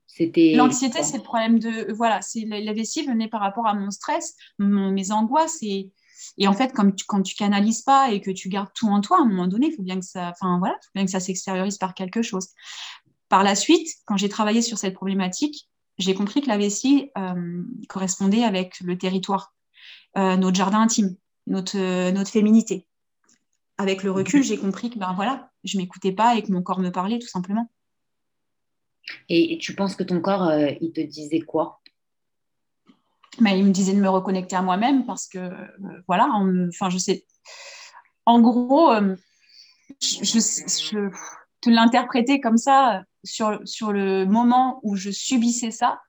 [0.08, 3.91] C'était l'anxiété, c'est le problème de voilà, c'est la, vessie venait par rapport à mon
[3.91, 5.91] stress, mes angoisses et
[6.38, 9.01] et en fait, comme tu, quand tu canalises pas et que tu gardes tout en
[9.01, 10.62] toi, à un moment donné, il faut bien que ça, enfin
[11.19, 12.49] s'extériorise par quelque chose.
[13.29, 17.63] Par la suite, quand j'ai travaillé sur cette problématique, j'ai compris que la vessie euh,
[17.89, 19.53] correspondait avec le territoire,
[20.17, 22.88] euh, notre jardin intime, notre, euh, notre féminité.
[23.77, 26.79] Avec le recul, j'ai compris que ben voilà, je m'écoutais pas et que mon corps
[26.79, 27.69] me parlait tout simplement.
[29.29, 30.51] Et, tu penses que ton corps,
[30.82, 31.79] il te disait quoi?
[33.39, 35.52] Ben, Il me disait de me reconnecter à moi-même parce que,
[36.08, 36.30] voilà,
[36.70, 37.26] enfin, je sais.
[38.26, 38.92] En gros,
[40.02, 41.10] je, je,
[41.62, 46.00] te l'interpréter comme ça sur, sur le moment où je subissais ça,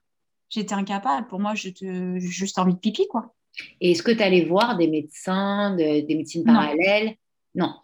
[0.49, 1.27] j'étais incapable.
[1.27, 1.73] Pour moi, j'ai
[2.19, 3.33] juste envie de pipi, quoi.
[3.81, 7.15] Et est-ce que tu allais voir des médecins, des médecines parallèles?
[7.55, 7.75] Non.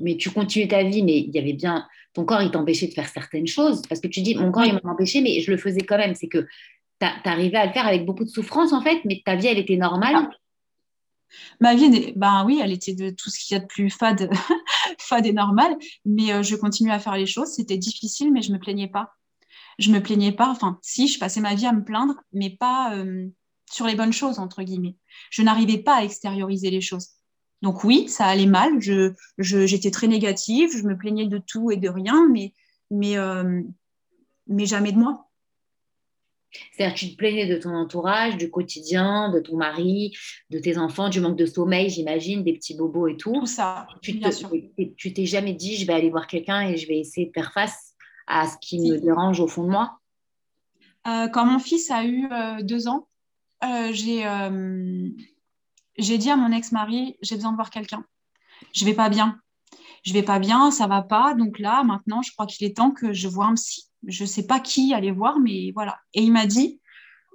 [0.00, 1.86] Mais tu continuais ta vie, mais il y avait bien.
[2.14, 3.82] Ton corps, il t'empêchait de faire certaines choses.
[3.88, 6.14] Parce que tu dis, mon corps, il m'a empêché, mais je le faisais quand même.
[6.14, 6.46] C'est que
[7.00, 9.58] tu arrivais à le faire avec beaucoup de souffrance, en fait, mais ta vie, elle
[9.58, 10.28] était normale.
[11.60, 14.30] Ma vie, ben oui, elle était de tout ce qu'il y a de plus fade,
[14.98, 17.48] fade et normal, mais euh, je continuais à faire les choses.
[17.48, 19.12] C'était difficile, mais je me plaignais pas.
[19.78, 20.48] Je me plaignais pas.
[20.48, 23.28] Enfin, si, je passais ma vie à me plaindre, mais pas euh,
[23.70, 24.96] sur les bonnes choses entre guillemets.
[25.30, 27.08] Je n'arrivais pas à extérioriser les choses.
[27.62, 28.80] Donc oui, ça allait mal.
[28.80, 30.70] Je, j'étais très négative.
[30.72, 32.54] Je me plaignais de tout et de rien, mais,
[32.90, 33.62] mais, euh,
[34.46, 35.25] mais jamais de moi.
[36.72, 40.16] C'est-à-dire que tu te plaignais de ton entourage, du quotidien, de ton mari,
[40.50, 43.32] de tes enfants, du manque de sommeil, j'imagine, des petits bobos et tout.
[43.32, 44.50] Tout ça, tu bien sûr.
[44.96, 47.52] Tu t'es jamais dit, je vais aller voir quelqu'un et je vais essayer de faire
[47.52, 47.94] face
[48.26, 49.98] à ce qui me dérange au fond de moi?
[51.06, 53.08] Euh, Quand mon fils a eu euh, deux ans,
[53.64, 54.22] euh, j'ai
[56.18, 58.04] dit à mon ex-mari, j'ai besoin de voir quelqu'un.
[58.74, 59.38] Je vais pas bien.
[60.02, 61.34] Je vais pas bien, ça va pas.
[61.34, 64.28] Donc là, maintenant, je crois qu'il est temps que je vois un psy je ne
[64.28, 65.98] sais pas qui aller voir, mais voilà.
[66.14, 66.80] Et il m'a dit,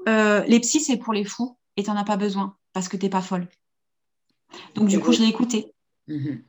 [0.07, 2.97] euh, les psys, c'est pour les fous et tu n'en as pas besoin parce que
[2.97, 3.47] tu n'es pas folle.
[4.75, 5.73] Donc, du coup, je l'ai écouté.
[6.07, 6.43] Mhm.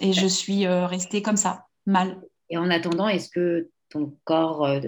[0.00, 2.20] Et je suis euh, restée comme ça, mal.
[2.50, 4.80] Et en attendant, est-ce que ton corps euh,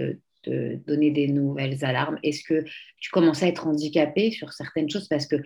[0.43, 2.19] te donnait des nouvelles alarmes?
[2.23, 2.65] Est-ce que
[2.99, 5.09] tu commençais à être handicapée sur certaines choses?
[5.09, 5.37] Parce que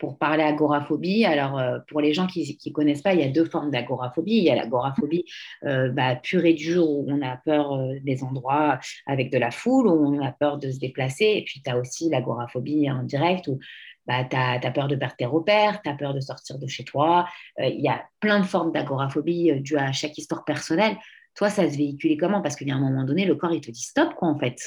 [0.00, 1.24] pour parler agoraphobie.
[1.24, 4.32] Alors, euh, pour les gens qui ne connaissent pas, il y a deux formes d'agoraphobie.
[4.32, 5.26] Il y a l'agoraphobie
[5.64, 9.50] euh, bah, pure et dure où on a peur euh, des endroits avec de la
[9.50, 11.26] foule, où on a peur de se déplacer.
[11.36, 13.58] Et puis, tu as aussi l'agoraphobie en direct où
[14.06, 16.82] bah, tu as, peur de perdre tes repères, tu as peur de sortir de chez
[16.82, 17.28] toi.
[17.58, 20.96] Il y a plein de formes d'agoraphobie dues à chaque histoire personnelle.
[21.34, 22.40] Toi, ça se véhiculait comment?
[22.40, 24.38] Parce qu'il y a un moment donné, le corps, il te dit stop, quoi, en
[24.38, 24.58] fait.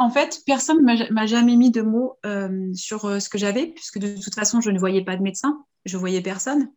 [0.00, 3.66] En fait, personne ne m'a jamais mis de mots euh, sur euh, ce que j'avais,
[3.66, 6.70] puisque de toute façon, je ne voyais pas de médecin, je voyais personne.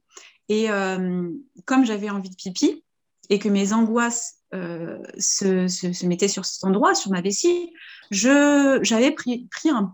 [0.49, 1.29] Et euh,
[1.65, 2.83] comme j'avais envie de pipi
[3.29, 7.71] et que mes angoisses se, mettaient sur cet endroit, sur ma vessie,
[8.09, 9.93] j'avais pris, pris un,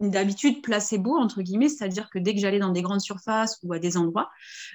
[0.00, 3.72] une habitude placebo, entre guillemets, c'est-à-dire que dès que j'allais dans des grandes surfaces ou
[3.74, 4.30] à des endroits,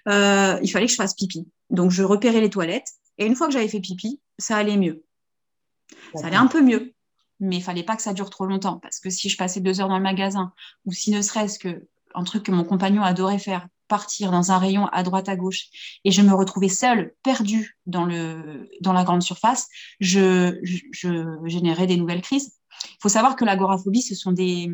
[0.05, 1.45] il fallait que je fasse pipi.
[1.71, 5.03] Donc, je repérais les toilettes et une fois que j'avais fait pipi, ça allait mieux.
[6.15, 6.93] Ça allait un peu mieux
[7.39, 9.79] mais il fallait pas que ça dure trop longtemps parce que si je passais deux
[9.81, 10.53] heures dans le magasin
[10.85, 14.57] ou si ne serait-ce que un truc que mon compagnon adorait faire, partir dans un
[14.57, 15.67] rayon à droite à gauche
[16.03, 19.69] et je me retrouvais seule, perdue dans le dans la grande surface,
[19.99, 22.57] je, je, générais des nouvelles crises.
[22.83, 24.69] Il faut savoir que l'agoraphobie, ce sont des,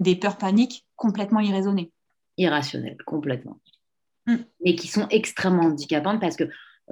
[0.00, 1.92] des peurs paniques complètement irraisonnées.
[2.36, 3.58] Irrationnelles, complètement.
[4.26, 4.36] Mm.
[4.64, 6.44] Mais qui sont extrêmement handicapantes parce que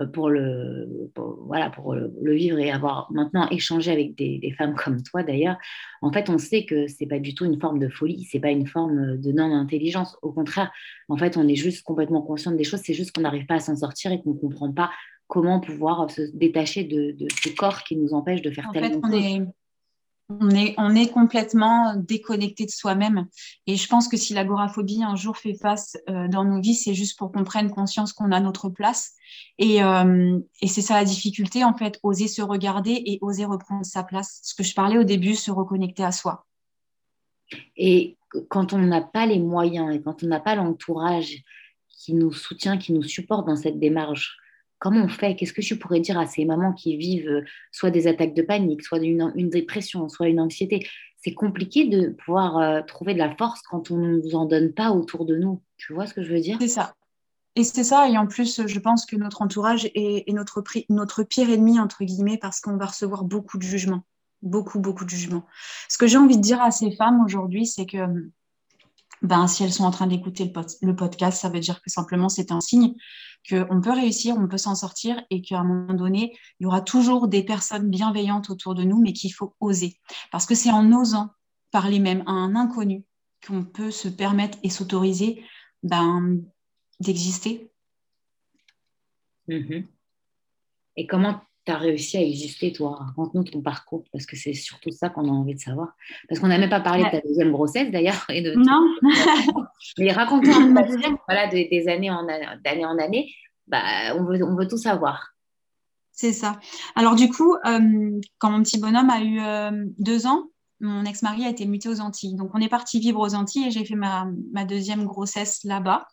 [0.06, 1.10] pour le,
[1.46, 5.56] voilà, pour le, vivre et avoir maintenant échangé avec des, femmes comme toi d'ailleurs,
[6.02, 8.50] en fait, on sait que c'est pas du tout une forme de folie, c'est pas
[8.50, 10.16] une forme de non-intelligence.
[10.22, 10.70] Au contraire,
[11.08, 13.60] en fait, on est juste complètement conscient des choses, c'est juste qu'on n'arrive pas à
[13.60, 14.90] s'en sortir et qu'on comprend pas
[15.26, 19.00] comment pouvoir se détacher de, ce corps qui nous empêche de faire en tellement fait,
[19.02, 19.46] on est,
[20.38, 23.26] on est, complètement déconnecté de soi-même.
[23.66, 26.94] Et je pense que si l'agoraphobie un jour fait face euh, dans nos vies, c'est
[26.94, 29.14] juste pour qu'on prenne conscience qu'on a notre place.
[29.58, 33.84] Et, euh, et c'est ça la difficulté, en fait, oser se regarder et oser reprendre
[33.84, 34.40] sa place.
[34.42, 36.46] Ce que je parlais au début, se reconnecter à soi.
[37.76, 38.16] Et
[38.48, 41.42] quand on n'a pas les moyens et quand on n'a pas l'entourage
[41.88, 44.39] qui nous soutient, qui nous supporte dans cette démarche,
[44.80, 45.36] comment on fait?
[45.36, 48.42] Qu'est-ce que tu pourrais dire à ces mamans qui vivent euh, soit des attaques de
[48.42, 50.84] panique, soit une, une dépression, soit une anxiété?
[51.22, 54.72] C'est compliqué de pouvoir euh, trouver de la force quand on ne nous en donne
[54.72, 55.62] pas autour de nous.
[55.76, 56.56] Tu vois ce que je veux dire?
[56.60, 56.94] C'est ça.
[57.56, 61.50] Et c'est ça, et en plus, je pense que notre entourage est, notre, notre pire
[61.50, 64.04] ennemi, entre guillemets, parce qu'on va recevoir beaucoup de jugements.
[64.40, 65.44] Beaucoup, beaucoup de jugements.
[65.88, 67.98] Ce que j'ai envie de dire à ces femmes aujourd'hui, c'est que
[69.22, 70.52] ben, si elles sont en train d'écouter
[70.82, 72.94] le, podcast, ça veut dire que simplement c'est un signe
[73.48, 76.80] qu'on peut réussir, on peut s'en sortir et qu'à un moment donné, il y aura
[76.80, 79.98] toujours des personnes bienveillantes autour de nous, mais qu'il faut oser.
[80.30, 81.30] Parce que c'est en osant
[81.70, 83.04] parler même à un inconnu
[83.46, 85.42] qu'on peut se permettre et s'autoriser
[85.82, 86.40] ben,
[87.00, 87.70] d'exister.
[89.48, 89.86] Mm-hmm.
[90.96, 94.90] Et comment tu as réussi à exister, toi Raconte-nous ton parcours, parce que c'est surtout
[94.90, 95.94] ça qu'on a envie de savoir.
[96.28, 98.24] Parce qu'on n'a même pas parlé de ta deuxième grossesse, d'ailleurs.
[98.28, 98.86] Et de non.
[99.98, 100.74] Mais raconte-nous
[101.28, 103.32] voilà, des années en, d'année en année.
[103.66, 105.30] Bah, on, veut, on veut tout savoir.
[106.12, 106.58] C'est ça.
[106.96, 110.48] Alors du coup, euh, quand mon petit bonhomme a eu euh, deux ans,
[110.80, 112.34] mon ex-mari a été muté aux Antilles.
[112.34, 116.06] Donc, on est parti vivre aux Antilles et j'ai fait ma, ma, deuxième grossesse là-bas.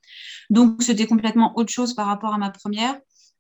[0.50, 2.98] Donc, c'était complètement autre chose par rapport à ma première.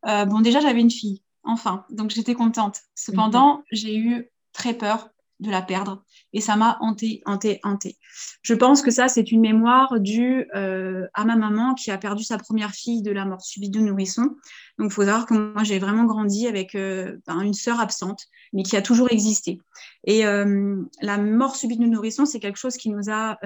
[0.07, 1.85] Euh, bon, déjà, j'avais une fille enfin.
[1.89, 2.81] Donc j'étais contente.
[2.95, 3.63] Cependant, mhm.
[3.71, 7.97] j'ai eu très peur de la perdre et ça m'a hanté, hanté, hanté.
[8.41, 12.23] Je pense que ça, c'est une mémoire due euh, à ma maman qui a perdu
[12.23, 14.35] sa première fille de la mort subite de nourrisson.
[14.79, 18.25] Donc il faut savoir que moi, j'ai vraiment grandi avec euh, ben, une sœur absente,
[18.51, 19.59] mais qui a toujours existé.
[20.05, 23.37] Et euh, la mort subite de nourrisson, c'est quelque chose qui nous a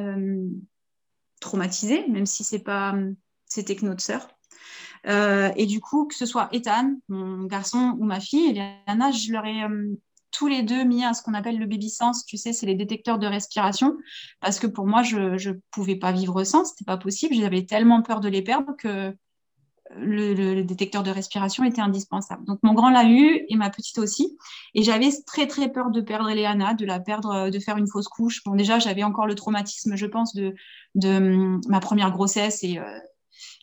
[1.42, 2.96] traumatisés, même si c'est pas
[3.46, 4.30] c'était que notre sœur.
[5.08, 9.32] Euh, et du coup, que ce soit Ethan, mon garçon, ou ma fille, Eliana, je
[9.32, 9.96] leur ai euh,
[10.32, 12.26] tous les deux mis à ce qu'on appelle le baby sense.
[12.26, 13.98] Tu sais, c'est les détecteurs de respiration.
[14.40, 17.36] Parce que pour moi, je ne pouvais pas vivre sans, c'était pas possible.
[17.36, 19.16] J'avais tellement peur de les perdre que
[19.96, 22.46] le, détecteur de respiration était indispensable.
[22.46, 24.38] Donc mon grand l'a eu et ma petite aussi.
[24.74, 28.08] Et j'avais très très peur de perdre Eliana, de la perdre, de faire une fausse
[28.08, 28.44] couche.
[28.46, 30.54] Bon déjà j'avais encore le traumatisme, je pense, de,
[31.04, 33.00] hum, ma première grossesse et, euh,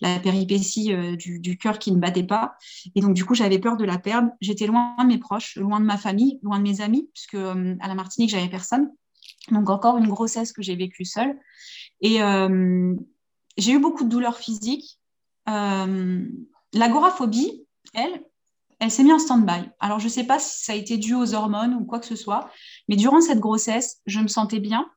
[0.01, 2.55] la péripétie euh, du, cœur qui ne battait pas.
[2.95, 4.31] Et donc, du coup, j'avais peur de la perdre.
[4.41, 7.75] J'étais loin de mes proches, loin de ma famille, loin de mes amis, puisque euh,
[7.81, 8.91] à la Martinique, j'avais personne.
[9.51, 11.37] Donc, encore une grossesse que j'ai vécue seule.
[12.01, 12.95] Et euh,
[13.57, 14.99] j'ai eu beaucoup de douleurs physiques.
[15.47, 18.23] L'agoraphobie, elle,
[18.79, 19.71] elle s'est mise en stand-by.
[19.81, 22.07] Alors, je ne sais pas si ça a été dû aux hormones ou quoi que
[22.07, 22.51] ce soit,
[22.89, 24.89] mais durant cette grossesse, je me sentais bien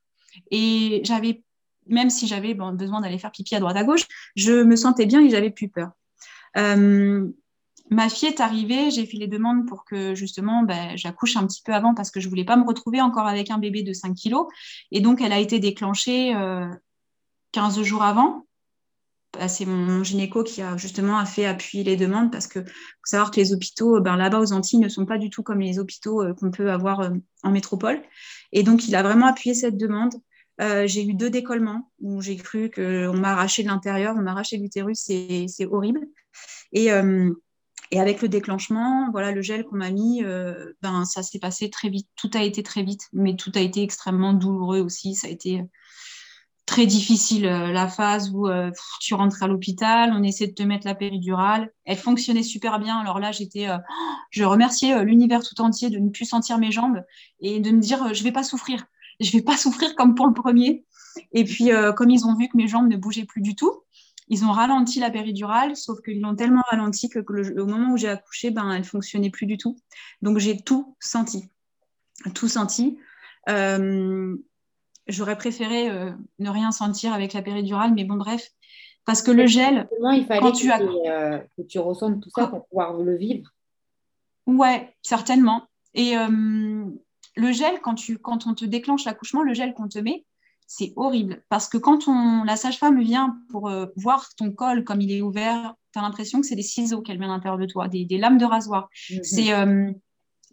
[0.51, 1.43] et j'avais
[1.91, 5.23] même si j'avais besoin d'aller faire pipi à droite à gauche, je me sentais bien
[5.23, 5.91] et j'avais plus peur.
[6.57, 7.29] Euh,
[7.89, 11.61] ma fille est arrivée, j'ai fait les demandes pour que justement ben, j'accouche un petit
[11.61, 14.15] peu avant parce que je voulais pas me retrouver encore avec un bébé de 5
[14.15, 14.47] kilos.
[14.91, 16.33] Et donc, elle a été déclenchée
[17.51, 18.47] 15 euh, jours avant.
[19.33, 23.31] Bah, c'est mon gynéco qui a justement fait appuyer les demandes parce que faut savoir
[23.31, 26.21] que les hôpitaux ben, là-bas aux Antilles ne sont pas du tout comme les hôpitaux
[26.21, 27.11] euh, qu'on peut avoir
[27.43, 28.01] en métropole.
[28.53, 30.13] Et donc, il a vraiment appuyé cette demande.
[30.61, 34.31] Euh, j'ai eu deux décollements où j'ai cru qu'on m'a arraché de l'intérieur, on m'a
[34.31, 36.01] arraché l'utérus, c'est horrible.
[36.71, 37.33] Et, euh,
[37.89, 41.69] et, avec le déclenchement, voilà, le gel qu'on m'a mis, euh, ben, ça s'est passé
[41.69, 42.07] très vite.
[42.15, 45.15] Tout a été très vite, mais tout a été extrêmement douloureux aussi.
[45.15, 45.63] Ça a été
[46.67, 48.47] très difficile, la phase où
[49.01, 51.69] tu rentres à l'hôpital, on essaie de te mettre la péridurale.
[51.85, 52.97] Elle fonctionnait super bien.
[52.97, 53.67] Alors là, j'étais,
[54.29, 57.03] je remerciais l'univers tout entier de ne plus sentir mes jambes
[57.39, 58.85] et de me dire, je vais pas souffrir
[59.21, 60.85] je vais pas souffrir comme pour le premier.
[61.31, 63.83] Et puis, euh, comme ils ont vu que mes jambes ne bougeaient plus du tout,
[64.27, 67.97] ils ont ralenti la péridurale, sauf qu'ils l'ont tellement ralenti que, le, au moment où
[67.97, 69.77] j'ai accouché, ben, elle fonctionnait plus du tout.
[70.21, 71.49] Donc, j'ai tout senti.
[72.33, 72.97] Tout senti.
[73.49, 74.35] Euh,
[75.07, 78.51] j'aurais préféré euh, ne rien sentir avec la péridurale, mais bon, bref.
[79.05, 79.89] Parce que le gel.
[80.13, 83.49] Il fallait quand tu que, que tu ressentes tout ça pour pouvoir le vivre.
[84.45, 85.67] Ouais, certainement.
[85.93, 86.15] Et
[87.35, 90.25] le gel, quand, tu, quand on te déclenche l'accouchement, le gel qu'on te met,
[90.67, 91.43] c'est horrible.
[91.49, 95.21] Parce que quand on, la sage-femme vient pour euh, voir ton col comme il est
[95.21, 98.05] ouvert, tu as l'impression que c'est des ciseaux qu'elle met à l'intérieur de toi, des,
[98.17, 98.89] lames de rasoir.
[99.09, 99.19] Mhm.
[99.23, 99.91] C'est, euh,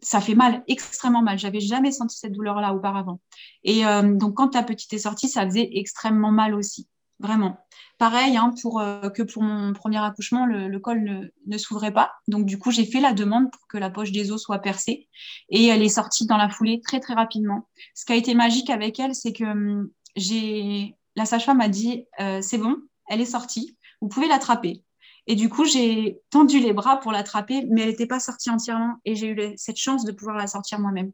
[0.03, 1.39] ça fait mal, extrêmement mal.
[1.39, 3.21] J'avais jamais senti cette douleur-là auparavant.
[3.65, 6.89] Et euh, donc, quand ta petite est sortie, ça faisait extrêmement mal aussi.
[7.19, 7.59] Vraiment.
[7.99, 12.13] Pareil hein, pour, euh, que pour mon premier accouchement, le, col ne, ne s'ouvrait pas.
[12.29, 15.09] Donc, du coup, j'ai fait la demande pour que la poche des os soit percée.
[15.49, 17.69] Et elle est sortie dans la foulée très, très rapidement.
[17.95, 22.07] Ce qui a été magique avec elle, c'est que hum, j'ai la sage-femme a dit
[22.21, 22.77] euh, c'est bon,
[23.09, 24.85] elle est sortie, vous pouvez l'attraper.
[25.27, 28.95] Et du coup, j'ai tendu les bras pour l'attraper, mais elle n'était pas sortie entièrement.
[29.05, 31.13] Et j'ai eu cette chance de pouvoir la sortir moi-même.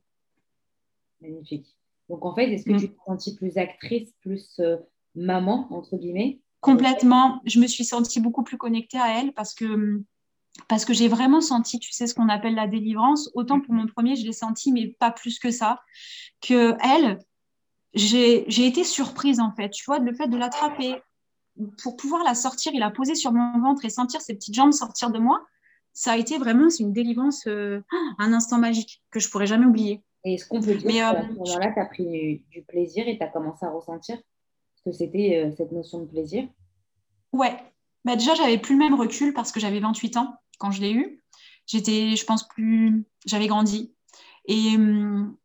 [1.20, 1.66] Magnifique.
[2.08, 2.80] Donc, en fait, est-ce que mm.
[2.80, 4.76] tu te sentis plus actrice, plus euh,
[5.14, 7.42] maman, entre guillemets Complètement.
[7.44, 10.02] Je me suis sentie beaucoup plus connectée à elle parce que,
[10.66, 13.30] parce que j'ai vraiment senti, tu sais, ce qu'on appelle la délivrance.
[13.34, 15.82] Autant pour mon premier, je l'ai senti, mais pas plus que ça.
[16.40, 17.18] Que elle,
[17.92, 19.68] j'ai été surprise, en fait.
[19.70, 20.94] Tu vois, le fait de l'attraper,
[21.82, 24.72] pour pouvoir la sortir et la poser sur mon ventre et sentir ses petites jambes
[24.72, 25.44] sortir de moi,
[25.92, 27.82] ça a été vraiment une délivrance, euh,
[28.18, 30.02] un instant magique que je pourrais jamais oublier.
[30.24, 33.18] Et est-ce qu'on peut dire qu'à ce euh, moment-là, tu as pris du plaisir et
[33.18, 34.18] tu as commencé à ressentir
[34.84, 36.46] que c'était euh, cette notion de plaisir?
[37.32, 37.56] Ouais.
[38.04, 40.92] Bah déjà, j'avais plus le même recul parce que j'avais 28 ans quand je l'ai
[40.92, 41.22] eu.
[41.66, 43.04] J'étais, je pense, plus.
[43.26, 43.94] J'avais grandi.
[44.46, 45.36] Et hum,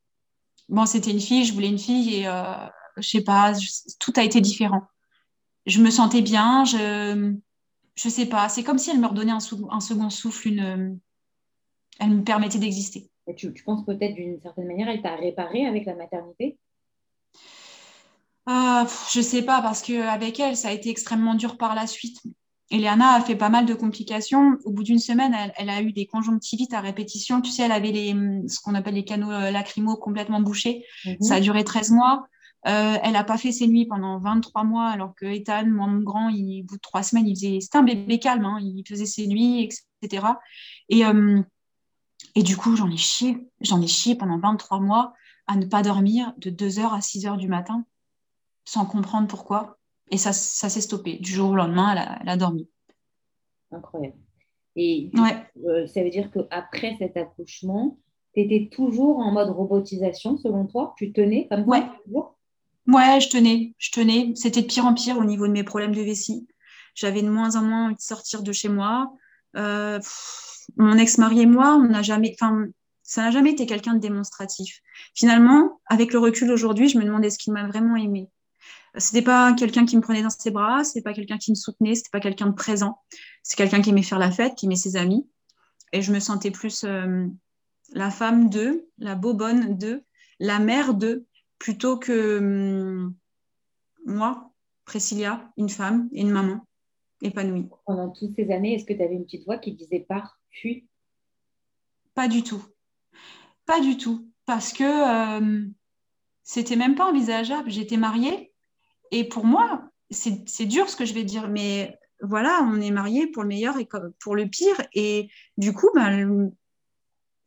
[0.67, 3.53] bon, c'était une fille, je voulais une fille et euh, je sais pas,
[3.99, 4.83] tout a été différent.
[5.65, 7.35] Je me sentais bien, je.
[7.95, 9.39] Je sais pas, c'est comme si elle me redonnait un,
[9.71, 10.99] un second souffle, une,
[11.99, 13.11] elle me permettait d'exister.
[13.35, 16.57] Tu, tu, penses peut-être d'une certaine manière, elle t'a réparé avec la maternité?
[18.51, 22.19] Ah, je sais pas, parce qu'avec elle, ça a été extrêmement dur par la suite.
[22.71, 24.57] Eliana a fait pas mal de complications.
[24.65, 27.41] Au bout d'une semaine, elle, a eu des conjonctivites à répétition.
[27.41, 28.15] Tu sais, elle avait les,
[28.47, 30.83] ce qu'on appelle les canaux euh, lacrymaux complètement bouchés.
[31.05, 31.21] Mhm.
[31.21, 32.25] Ça a duré 13 mois.
[32.65, 36.01] Euh, elle n'a pas fait ses nuits pendant 23 mois, alors que Ethan, moi, mon
[36.01, 38.57] grand, il, au bout de trois semaines, il faisait, c'était un bébé calme, hein.
[38.59, 39.69] il faisait ses nuits,
[40.01, 40.25] etc.
[40.89, 41.39] Et, euh,
[42.33, 45.13] et du coup, j'en ai chié, j'en ai chié pendant 23 mois
[45.45, 47.85] à ne pas dormir de 2h à 6h du matin
[48.69, 49.77] sans comprendre pourquoi.
[50.11, 51.17] Et ça, ça s'est stoppé.
[51.17, 52.69] Du jour au lendemain, elle a, dormi.
[53.71, 54.17] Incroyable.
[54.75, 55.11] Et
[55.67, 57.97] euh, ça veut dire qu'après cet accouchement,
[58.33, 60.93] tu étais toujours en mode robotisation, selon toi?
[60.97, 61.83] Tu tenais comme ouais.
[62.87, 63.73] Ouais, je tenais.
[63.79, 64.33] Je tenais.
[64.35, 66.47] C'était de pire en pire au niveau de mes problèmes de vessie.
[66.93, 69.11] J'avais de moins en moins envie de sortir de chez moi.
[69.55, 69.99] Euh,
[70.77, 72.67] mon ex-mari et moi, on n'a jamais, enfin,
[73.01, 74.81] ça n'a jamais été quelqu'un de démonstratif.
[75.15, 78.29] Finalement, avec le recul aujourd'hui, je me demandais ce qu'il m'a vraiment aimé.
[78.97, 81.95] C'était pas quelqu'un qui me prenait dans ses bras, c'était pas quelqu'un qui me soutenait,
[81.95, 82.99] c'était pas quelqu'un de présent.
[83.43, 85.27] C'est quelqu'un qui aimait faire la fête, qui aimait ses amis.
[85.93, 87.27] Et je me sentais plus euh,
[87.93, 90.03] la femme d'eux, la bobonne d'eux,
[90.39, 91.25] la mère d'eux,
[91.57, 93.15] plutôt que hum,
[94.05, 94.51] moi,
[94.85, 96.65] Priscilla, une femme et une maman
[97.21, 97.67] épanouie.
[97.85, 100.87] Pendant toutes ces années, est-ce que tu avais une petite voix qui disait par puis
[102.13, 102.63] Pas du tout.
[103.65, 104.27] Pas du tout.
[104.45, 105.67] Parce que euh,
[106.43, 107.69] c'était même pas envisageable.
[107.69, 108.53] J'étais mariée,
[109.11, 113.27] et pour moi, c'est dur ce que je vais dire, mais voilà, on est mariés
[113.27, 113.87] pour le meilleur et
[114.19, 114.75] pour le pire.
[114.93, 116.51] Et du coup, ben,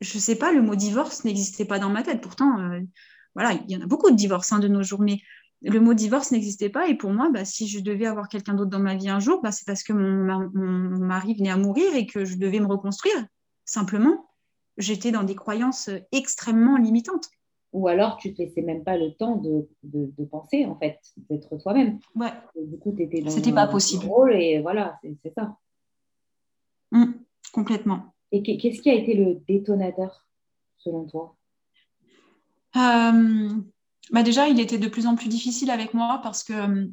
[0.01, 2.21] je ne sais pas, le mot divorce n'existait pas dans ma tête.
[2.21, 2.79] Pourtant, euh,
[3.35, 5.19] voilà, il y en a beaucoup de divorces hein, de nos jours, mais
[5.61, 6.87] le mot divorce n'existait pas.
[6.87, 9.41] Et pour moi, bah, si je devais avoir quelqu'un d'autre dans ma vie un jour,
[9.41, 10.49] bah, c'est parce que mon,
[10.99, 13.25] mari venait à mourir et que je devais me reconstruire.
[13.65, 14.29] Simplement,
[14.77, 17.29] j'étais dans des croyances extrêmement limitantes
[17.73, 20.99] ou alors tu ne te laissais même pas le temps de, de, penser, en fait,
[21.29, 21.99] d'être toi-même.
[22.15, 22.31] Ouais.
[22.55, 24.05] du coup, tu étais dans C'était pas possible.
[24.05, 25.57] rôle et voilà, c'est ça.
[26.91, 27.13] Mmh,
[27.51, 28.13] complètement.
[28.31, 30.27] Et qu'est-ce qui a été le détonateur,
[30.77, 31.35] selon toi?
[32.75, 33.49] Euh,
[34.11, 36.87] bah Déjà, il était de plus en plus difficile avec moi parce que euh,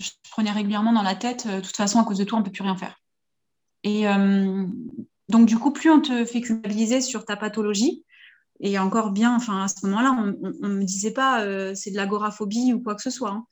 [0.00, 2.40] je prenais régulièrement dans la tête, euh, de toute façon, à cause de toi, on
[2.40, 3.00] ne peut plus rien faire.
[3.84, 4.06] Et
[5.28, 8.02] donc, du coup, plus on te fait culpabiliser sur ta pathologie,
[8.60, 11.96] et encore bien, enfin, à ce moment-là, on ne me disait pas euh, c'est de
[11.96, 13.30] l'agoraphobie ou quoi que ce soit.
[13.30, 13.46] Hein.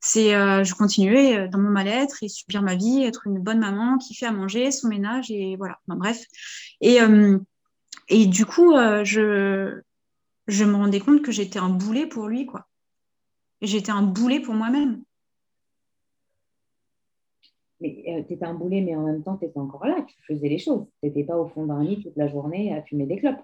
[0.00, 3.58] C'est, euh, je continuais euh, dans mon mal-être et subir ma vie, être une bonne
[3.58, 5.78] maman qui fait à manger, son ménage et voilà.
[5.86, 6.24] bref.
[6.80, 6.98] Et,
[8.08, 8.72] et du coup,
[9.04, 9.80] je,
[10.46, 12.66] je me rendais compte que j'étais un boulet pour lui, quoi.
[13.62, 15.02] J'étais un boulet pour moi-même.
[17.80, 20.48] Mais tu étais un boulet, mais en même temps, tu étais encore là, tu faisais
[20.48, 20.86] les choses.
[21.02, 23.42] Tu n'étais pas au fond d'un lit toute la journée à fumer des clopes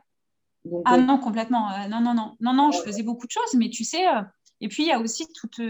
[0.84, 1.70] ah euh, non, complètement.
[1.70, 2.36] Euh, non, non, non.
[2.40, 4.22] Non, non, je faisais beaucoup de choses, mais tu sais, euh,
[4.60, 5.60] et puis il y a aussi toutes,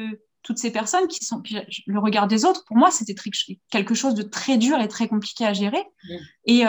[0.42, 1.42] toutes ces personnes qui sont.
[1.86, 3.14] le regard des autres, pour moi, c'était
[3.70, 5.82] quelque chose de très dur et très compliqué à gérer.
[6.46, 6.64] Et,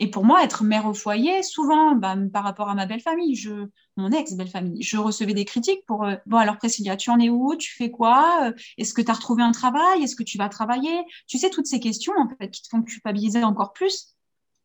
[0.00, 3.36] et pour moi, être mère au foyer, souvent, bah, par rapport à ma belle famille,
[3.36, 7.28] je, mon ex-belle famille, je recevais des critiques pour Bon, alors Priscilla, tu en es
[7.28, 7.54] où?
[7.54, 8.52] Tu fais quoi?
[8.78, 10.02] Est-ce que tu as retrouvé un travail?
[10.02, 11.04] Est-ce que tu vas travailler?
[11.28, 14.16] Tu sais, toutes ces questions, en fait, qui te font culpabiliser encore plus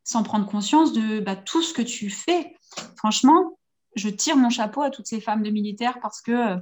[0.07, 2.55] sans prendre conscience de bah, tout ce que tu fais.
[2.95, 3.59] Franchement,
[3.95, 6.57] je tire mon chapeau à toutes ces femmes de militaires parce que euh,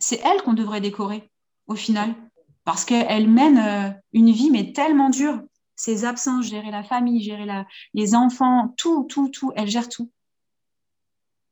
[0.00, 1.30] c'est elles qu'on devrait décorer
[1.68, 2.12] au final.
[2.64, 5.40] parce qu'elle mène une vie mais tellement dure.
[5.76, 7.46] Ses absences, gérer la famille, gérer
[7.94, 10.10] les enfants, tout, tout, tout, elle gère tout.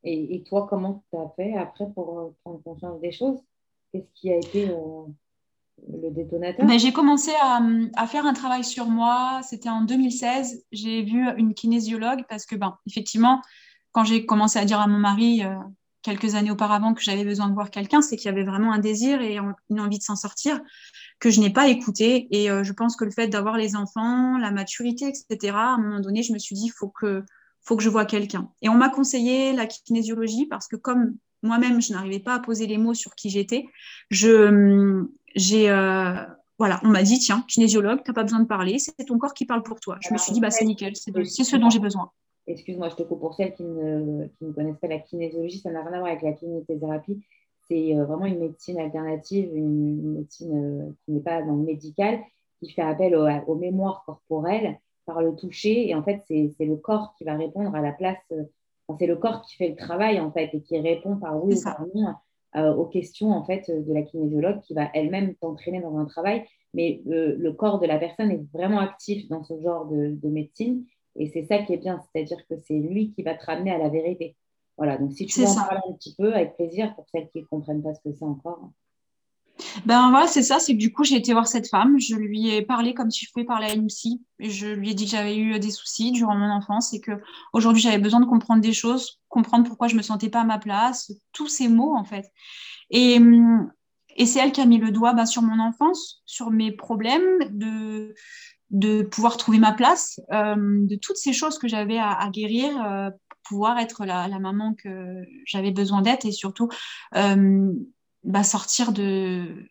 [0.03, 3.39] Et, toi, comment tu as fait après pour prendre conscience des choses?
[3.91, 4.69] Qu'est-ce qui a été
[5.87, 9.41] le détonateur J'ai commencé à, faire un travail sur moi.
[9.43, 10.65] C'était en 2016.
[10.71, 13.41] J'ai vu une kinésiologue parce que, ben, effectivement,
[13.91, 15.55] quand j'ai commencé à dire à mon mari euh,
[16.01, 18.79] quelques années auparavant que j'avais besoin de voir quelqu'un, c'est qu'il y avait vraiment un
[18.79, 19.37] désir et
[19.69, 20.61] une envie de s'en sortir
[21.19, 22.27] que je n'ai pas écouté.
[22.31, 25.77] Et euh, je pense que le fait d'avoir les enfants, la maturité, etc., à un
[25.77, 27.23] moment donné, je me suis dit, il faut que,
[27.61, 28.49] faut que je vois quelqu'un.
[28.61, 32.67] Et on m'a conseillé la kinésiologie parce que comme moi-même, je n'arrivais pas à poser
[32.67, 33.65] les mots sur qui j'étais,
[34.09, 35.05] je,
[35.35, 36.13] j'ai, euh,
[36.57, 39.33] voilà, on m'a dit, tiens, kinésiologue, tu n'as pas besoin de parler, c'est ton corps
[39.33, 39.97] qui parle pour toi.
[40.01, 42.11] Je me suis dit, bah, c'est nickel, c'est, ce dont j'ai besoin.
[42.47, 45.71] Excuse-moi, je te coupe pour celles qui ne, qui ne connaissent pas la kinésiologie, ça
[45.71, 47.23] n'a rien à voir avec la kinésithérapie.
[47.67, 52.19] C'est euh, vraiment une médecine alternative, une, médecine euh, qui n'est pas dans le médical,
[52.59, 55.89] qui fait appel aux, mémoires corporelles par le toucher.
[55.89, 58.17] Et en fait, c'est, le corps qui va répondre à la place.
[58.99, 61.63] c'est le corps qui fait le travail, en fait, et qui répond par oui ou
[61.63, 62.13] par non
[62.55, 66.45] euh, aux questions en fait de la kinésiologue qui va elle-même t'entraîner dans un travail.
[66.73, 70.85] Mais euh, le corps de la personne est vraiment actif dans ce genre de, médecine
[71.15, 73.77] et c'est ça qui est bien, c'est-à-dire que c'est lui qui va te ramener à
[73.77, 74.35] la vérité.
[74.77, 77.41] Voilà, donc si tu veux en parler un petit peu, avec plaisir pour celles qui
[77.41, 78.71] ne comprennent pas ce que c'est encore.
[79.85, 82.49] Ben voilà, c'est ça, c'est que du coup, j'ai été voir cette femme, je lui
[82.49, 85.11] ai parlé comme si je pouvais parler à une psy, je lui ai dit que
[85.11, 87.11] j'avais eu des soucis durant mon enfance et que
[87.53, 90.59] aujourd'hui j'avais besoin de comprendre des choses, comprendre pourquoi je me sentais pas à ma
[90.59, 92.25] place, tous ces mots en fait.
[92.89, 93.19] Et,
[94.17, 97.39] et c'est elle qui a mis le doigt ben, sur mon enfance, sur mes problèmes,
[97.49, 98.13] de,
[98.71, 103.09] de pouvoir trouver ma place, euh, de toutes ces choses que j'avais à, guérir, euh,
[103.43, 106.69] pouvoir être la, maman que j'avais besoin d'être et surtout
[107.15, 107.73] euh,
[108.23, 109.65] bah, sortir de,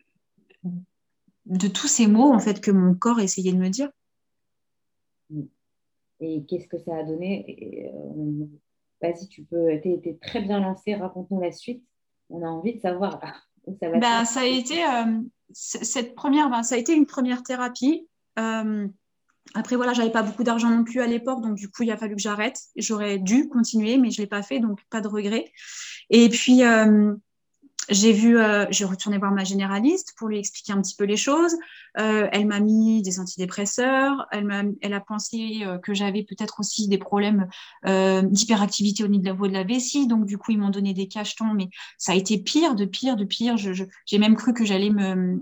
[1.45, 3.89] de tous ces mots en fait que mon corps essayait de me dire.
[6.19, 7.89] Et qu'est-ce que ça a donné?
[7.93, 8.45] Euh,
[9.01, 11.83] Vas-y, tu peux, tu es, très bien lancé, raconte-nous la suite.
[12.29, 13.19] On a envie de savoir
[13.65, 13.97] où ça va.
[13.97, 15.19] Bah, ça a été euh,
[15.51, 18.07] cette première, bah, ça a été une première thérapie.
[18.37, 18.87] Euh,
[19.55, 21.97] après, voilà, j'avais pas beaucoup d'argent non plus à l'époque, donc du coup, il a
[21.97, 22.59] fallu que j'arrête.
[22.75, 25.51] J'aurais dû continuer, mais je l'ai pas fait, donc pas de regret.
[26.11, 26.61] Et puis,
[27.91, 31.17] j'ai vu, euh, j'ai retourné voir ma généraliste pour lui expliquer un petit peu les
[31.17, 31.57] choses.
[31.99, 34.27] Euh, elle m'a mis des antidépresseurs.
[34.31, 37.47] Elle, a, pensé euh, que j'avais peut-être aussi des problèmes
[37.83, 40.07] d'hyperactivité au niveau de la vessie.
[40.07, 41.53] Donc, du coup, ils m'ont donné des cachetons.
[41.53, 43.57] Mais ça a été pire, de pire, de pire.
[43.57, 45.41] j'ai même cru que j'allais me,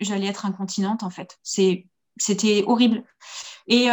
[0.00, 1.40] j'allais être incontinente, en fait.
[1.42, 3.02] C'est, c'était horrible.
[3.66, 3.88] Et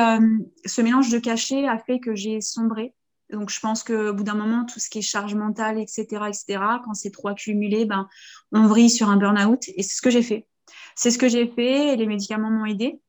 [0.65, 2.93] ce mélange de cachets a fait que j'ai sombré
[3.31, 6.45] donc, je pense qu'au bout d'un moment, tout ce qui est charge mentale, etc., etc.,
[6.83, 8.07] quand c'est trop accumulé, ben,
[8.51, 9.67] on vrille sur un burn-out.
[9.75, 10.47] Et c'est ce que j'ai fait.
[10.95, 12.99] C'est ce que j'ai fait et les médicaments m'ont aidé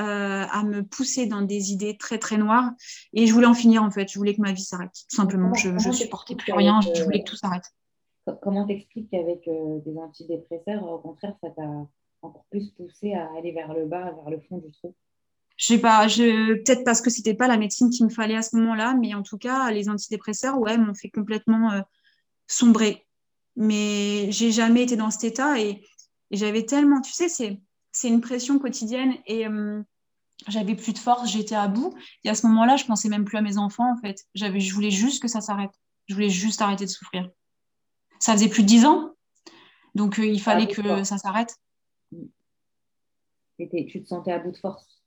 [0.00, 2.70] euh, à me pousser dans des idées très, très noires.
[3.14, 4.10] Et je voulais en finir, en fait.
[4.10, 5.52] Je voulais que ma vie s'arrête, tout simplement.
[5.54, 6.80] je ne supportais plus rien.
[6.80, 7.64] je voulais que tout s'arrête.
[8.42, 11.62] Comment t'expliques qu'avec euh, des antidépresseurs, au contraire, ça t'a
[12.22, 14.94] encore plus poussé à aller vers le bas, vers le fond du trou
[15.60, 18.40] je sais pas, je, peut-être parce que c'était pas la médecine qu'il me fallait à
[18.40, 21.82] ce moment-là, mais en tout cas, les antidépresseurs, ouais, m'ont fait complètement euh,
[22.46, 23.06] sombrer.
[23.56, 25.84] Mais j'ai jamais été dans cet état et,
[26.30, 27.60] j'avais tellement, tu sais, c'est,
[27.92, 29.82] c'est une pression quotidienne et euh,
[30.46, 31.92] j'avais plus de force, j'étais à bout.
[32.24, 34.24] Et à ce moment-là, je pensais même plus à mes enfants, en fait.
[34.34, 35.72] J'avais, je voulais juste que ça s'arrête.
[36.06, 37.28] Je voulais juste arrêter de souffrir.
[38.18, 39.10] Ça faisait plus de dix ans,
[39.94, 41.54] donc euh, il fallait que ça s'arrête.
[43.58, 44.99] Tu te sentais à bout de force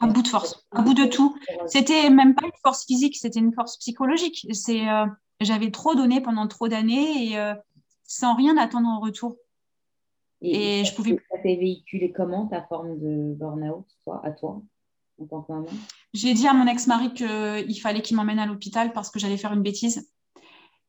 [0.00, 1.36] à bout de force, à bout de tout.
[1.66, 4.46] C'était même pas une force physique, c'était une force psychologique.
[4.52, 5.06] C'est, euh,
[5.40, 7.54] j'avais trop donné pendant trop d'années et euh,
[8.04, 9.36] sans rien attendre en retour.
[10.42, 11.18] Et, je pouvais.
[11.30, 14.62] Ça t'est véhiculé comment ta forme de burn-out, toi, à toi,
[15.20, 15.66] en tant que maman?
[16.14, 19.52] J'ai dit à mon ex-mari qu'il fallait qu'il m'emmène à l'hôpital parce que j'allais faire
[19.52, 20.10] une bêtise.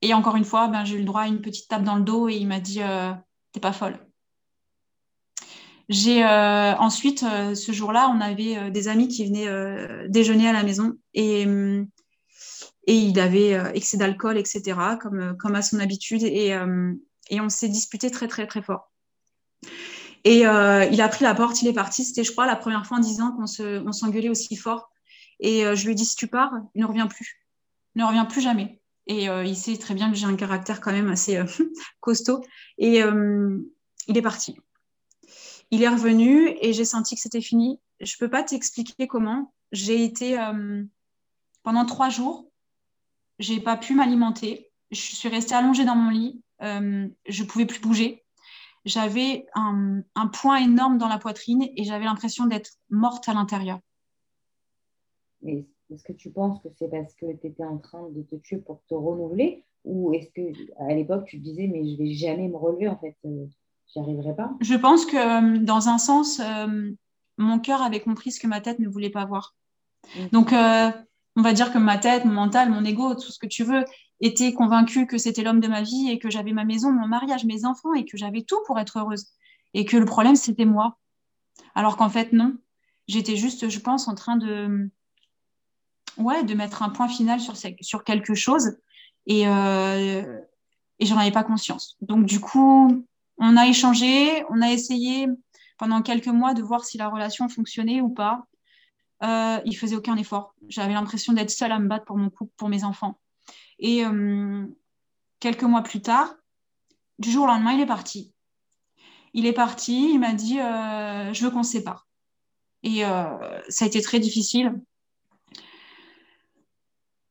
[0.01, 2.03] Et encore une fois, ben, j'ai eu le droit à une petite tape dans le
[2.03, 3.11] dos et il m'a dit euh,
[3.51, 3.99] T'es pas folle.
[5.91, 10.53] J'ai euh, ensuite euh, ce jour-là, on avait euh, des amis qui venaient déjeuner à
[10.53, 11.45] la maison et
[12.87, 16.23] et il avait excès d'alcool, etc., comme, comme à son habitude.
[16.23, 16.57] Et,
[17.29, 18.91] et on s'est disputé très, très, très fort.
[20.23, 20.45] Et il
[21.01, 22.03] a pris la porte, il est parti.
[22.03, 24.89] C'était, je crois, la première fois en disant qu'on se, s'engueulait aussi fort.
[25.39, 27.45] Et je lui ai dit, si tu pars, ne revient plus.
[27.93, 28.81] Ne revient plus jamais.
[29.05, 31.39] Et il sait très bien que j'ai un caractère quand même assez
[31.99, 32.41] costaud.
[32.79, 34.57] Et il est parti.
[35.71, 37.79] Il est revenu et j'ai senti que c'était fini.
[38.01, 39.53] Je peux pas t'expliquer comment.
[39.71, 40.83] J'ai été euh,
[41.63, 42.51] pendant trois jours,
[43.39, 44.69] j'ai pas pu m'alimenter.
[44.91, 46.41] Je suis restée allongée dans mon lit.
[46.61, 48.23] Euh, je pouvais plus bouger.
[48.85, 53.79] j'avais un, un énorme dans la poitrine et j'avais l'impression d'être morte à l'intérieur.
[55.43, 58.57] Est-ce que tu penses que c'est parce que tu étais en train de te tuer
[58.57, 59.65] pour te renouveler?
[59.83, 62.97] Ou est-ce que à l'époque tu te disais mais je vais jamais me relever en
[62.97, 63.47] fait, euh,
[63.93, 66.91] j'y arriverai pas Je pense que euh, dans un sens, euh,
[67.37, 69.55] mon cœur avait compris ce que ma tête ne voulait pas voir.
[70.15, 70.27] Mm.
[70.31, 73.63] Donc on va dire que ma tête, mon mental, mon ego, tout ce que tu
[73.63, 73.85] veux,
[74.19, 77.45] était convaincu que c'était l'homme de ma vie et que j'avais ma maison, mon mariage,
[77.45, 79.27] mes enfants et que j'avais tout pour être heureuse.
[79.73, 80.97] Et que le problème, c'était moi.
[81.75, 82.57] Alors qu'en fait, non.
[83.07, 84.89] J'étais juste, je pense, en train de,
[86.17, 88.77] ouais, de mettre un point final sur, sur quelque chose
[89.25, 90.39] et, euh,
[90.99, 91.97] et j'en avais pas conscience.
[92.01, 93.05] Donc, du coup,
[93.41, 95.27] on a échangé, on a essayé
[95.79, 98.45] pendant quelques mois de voir si la relation fonctionnait ou pas.
[99.23, 100.53] Euh, il faisait aucun effort.
[100.69, 103.19] J'avais l'impression d'être seule à me battre pour mon couple, pour mes enfants.
[103.79, 104.65] Et euh,
[105.39, 106.35] quelques mois plus tard,
[107.17, 108.31] du jour au lendemain, il est parti.
[109.33, 112.07] Il est parti, il m'a dit euh, Je veux qu'on se sépare.
[112.83, 114.79] Et euh, ça a été très difficile.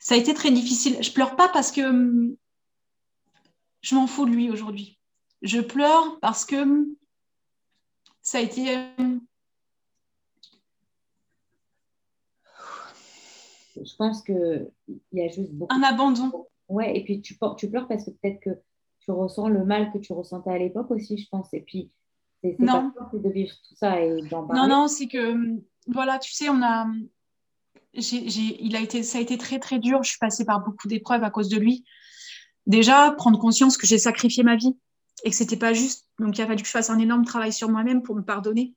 [0.01, 0.97] Ça a été très difficile.
[1.01, 2.35] Je pleure pas parce que hum,
[3.83, 5.00] je m'en fous de lui aujourd'hui.
[5.43, 6.89] Je pleure parce que
[8.23, 9.21] ça a été hum,
[13.77, 14.71] je pense qu'il
[15.13, 15.75] y a juste beaucoup.
[15.75, 16.47] Un abandon.
[16.69, 18.51] Ouais, et puis tu, tu pleures parce que peut-être que
[19.01, 21.53] tu ressens le mal que tu ressentais à l'époque aussi, je pense.
[21.53, 21.91] Et puis,
[22.43, 24.61] c'est pas de vivre tout ça et d'en parler.
[24.61, 26.87] Non, non, c'est que, voilà, tu sais, on a.
[27.95, 30.03] il a été, ça a été très, très dur.
[30.03, 31.85] Je suis passée par beaucoup d'épreuves à cause de lui.
[32.67, 34.77] Déjà, prendre conscience que j'ai sacrifié ma vie
[35.25, 36.09] et que c'était pas juste.
[36.19, 38.75] Donc, il a fallu que je fasse un énorme travail sur moi-même pour me pardonner.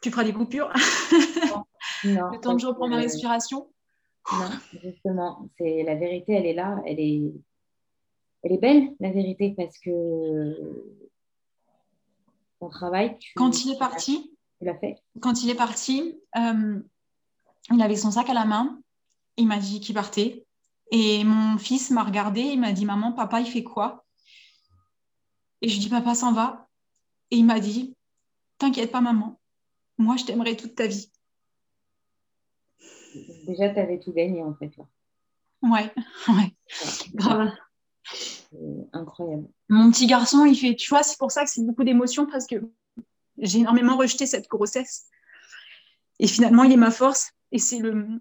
[0.00, 0.72] tu feras des coupures?
[2.04, 3.68] Non, le temps que je reprends ma respiration?
[4.32, 4.50] Non,
[4.82, 7.32] justement, c'est la vérité, elle est là, elle est,
[8.42, 10.54] elle est belle, la vérité, parce que
[12.60, 13.16] ton travail.
[13.36, 14.96] quand il est parti, tu l'as fait.
[15.20, 16.80] Quand il est parti, euh,
[17.72, 18.80] il avait son sac à la main.
[19.36, 20.44] Il m'a dit qu'il partait.
[20.90, 22.40] Et mon fils m'a regardé.
[22.40, 24.04] Il m'a dit Maman, papa, il fait quoi?
[25.60, 26.68] Et je lui dis Papa s'en va.
[27.30, 27.94] Et il m'a dit
[28.58, 29.38] T'inquiète pas, maman
[29.98, 31.10] moi, je t'aimerai toute ta vie.
[33.46, 34.76] Déjà, tu avais tout gagné, en fait.
[34.76, 34.84] Là.
[35.62, 35.92] Ouais,
[36.28, 36.54] ouais.
[37.14, 37.52] Grave.
[38.92, 39.48] Incroyable.
[39.68, 42.46] Mon petit garçon, il fait, tu vois, c'est pour ça que c'est beaucoup d'émotions parce
[42.46, 42.56] que
[43.38, 45.08] j'ai énormément rejeté cette grossesse.
[46.20, 48.20] Et finalement, il est ma force et c'est le,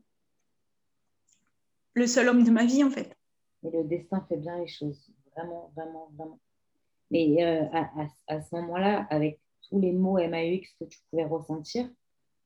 [1.98, 3.16] le seul homme de ma vie, en fait.
[3.64, 5.10] Et le destin fait bien les choses.
[5.36, 6.40] Vraiment, vraiment, vraiment.
[7.12, 9.40] Mais euh, à, à, ce moment-là, avec
[9.70, 11.90] tous les mots MAUX que tu pouvais ressentir,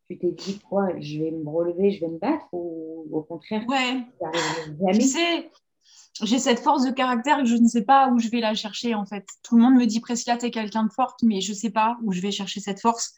[0.08, 0.90] tu t'es dit quoi?
[1.00, 4.04] Je vais me relever, je vais me battre ou au contraire Ouais.
[4.94, 5.50] Tu sais,
[6.22, 8.94] j'ai cette force de caractère et je ne sais pas où je vais la chercher
[8.94, 9.26] en fait.
[9.44, 11.98] Tout le monde me dit Priscilla, t'es quelqu'un de forte, mais je ne sais pas
[12.04, 13.16] où je vais chercher cette force.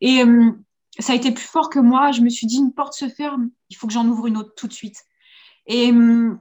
[0.00, 0.52] Et euh,
[0.98, 2.12] ça a été plus fort que moi.
[2.12, 4.54] Je me suis dit, une porte se ferme, il faut que j'en ouvre une autre
[4.56, 5.04] tout de suite.
[5.68, 6.34] Et euh,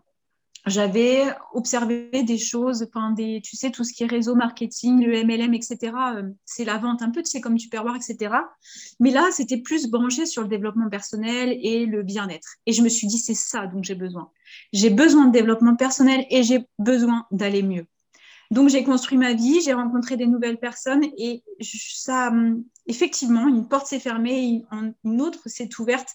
[0.65, 5.53] j'avais observé des choses, enfin tu sais, tout ce qui est réseau marketing, le MLM,
[5.53, 5.93] etc.
[6.15, 8.35] Euh, c'est la vente un peu, tu sais, comme Tupperware, etc.
[8.99, 12.55] Mais là, c'était plus branché sur le développement personnel et le bien-être.
[12.65, 14.29] Et je me suis dit, c'est ça dont j'ai besoin.
[14.73, 17.85] J'ai besoin de développement personnel et j'ai besoin d'aller mieux.
[18.49, 23.67] Donc, j'ai construit ma vie, j'ai rencontré des nouvelles personnes et ça, hum, effectivement, une
[23.67, 24.63] porte s'est fermée,
[25.03, 26.09] une autre s'est ouverte.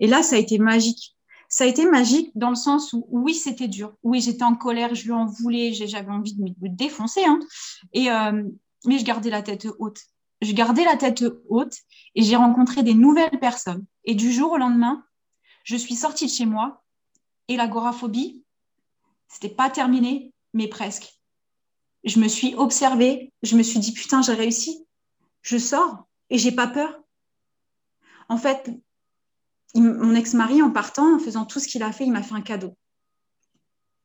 [0.00, 1.15] Et là, ça a été magique
[1.48, 3.94] ça a été magique dans le sens où, oui, c'était dur.
[4.02, 7.24] Oui, j'étais en colère, je lui en voulais, j'avais envie de me défoncer.
[7.24, 7.40] Hein.
[7.92, 8.42] Et, euh,
[8.84, 10.00] mais je gardais la tête haute.
[10.42, 11.76] Je gardais la tête haute
[12.14, 13.84] et j'ai rencontré des nouvelles personnes.
[14.04, 15.04] Et du jour au lendemain,
[15.64, 16.84] je suis sortie de chez moi
[17.48, 18.42] et l'agoraphobie,
[19.28, 21.12] c'était pas terminé, mais presque.
[22.04, 24.86] Je me suis observée, je me suis dit putain, j'ai réussi.
[25.42, 27.00] Je sors et j'ai pas peur.
[28.28, 28.70] En fait,
[29.80, 32.40] mon ex-mari, en partant, en faisant tout ce qu'il a fait, il m'a fait un
[32.40, 32.74] cadeau.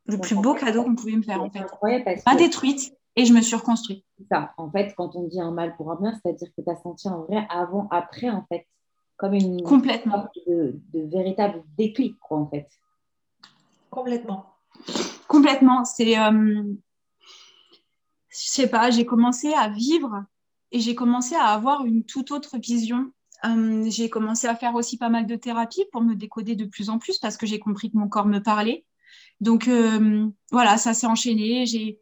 [0.06, 1.66] Le plus beau cadeau qu'on pouvait me faire, en fait.
[2.24, 4.06] Pas détruite et je me suis reconstruite.
[4.32, 6.82] Ça, en fait, quand on dit un mal pour un bien, c'est-à-dire que tu as
[6.82, 8.68] senti un vrai avant, après, en fait.
[9.18, 10.30] Comme une Complètement.
[10.48, 12.68] De, de véritable déclic, quoi, en fait.
[13.90, 14.46] Complètement.
[15.28, 15.86] Complètement.
[15.86, 16.18] C'est.
[16.18, 16.74] Euh,
[18.30, 20.24] je sais pas, j'ai commencé à vivre
[20.72, 23.12] et j'ai commencé à avoir une toute autre vision
[23.44, 27.00] j'ai commencé à faire aussi pas mal de thérapie pour me décoder de plus en
[27.00, 28.86] plus parce que j'ai compris que mon corps me parlait.
[29.39, 29.70] Donc
[30.52, 31.66] voilà, ça s'est enchaîné.
[31.66, 32.00] J'ai,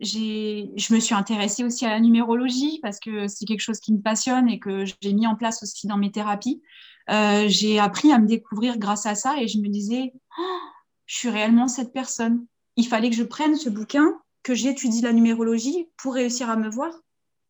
[0.00, 4.00] je me suis intéressée aussi à la numérologie parce que c'est quelque chose qui me
[4.00, 6.62] passionne et que j'ai mis en place aussi dans mes thérapies.
[7.08, 10.58] J'ai appris à me découvrir grâce à ça et je me disais, oh,
[11.06, 12.46] je suis réellement cette personne.
[12.76, 16.70] Il fallait que je prenne ce bouquin que j'étudie la numérologie pour réussir à me
[16.70, 16.92] voir,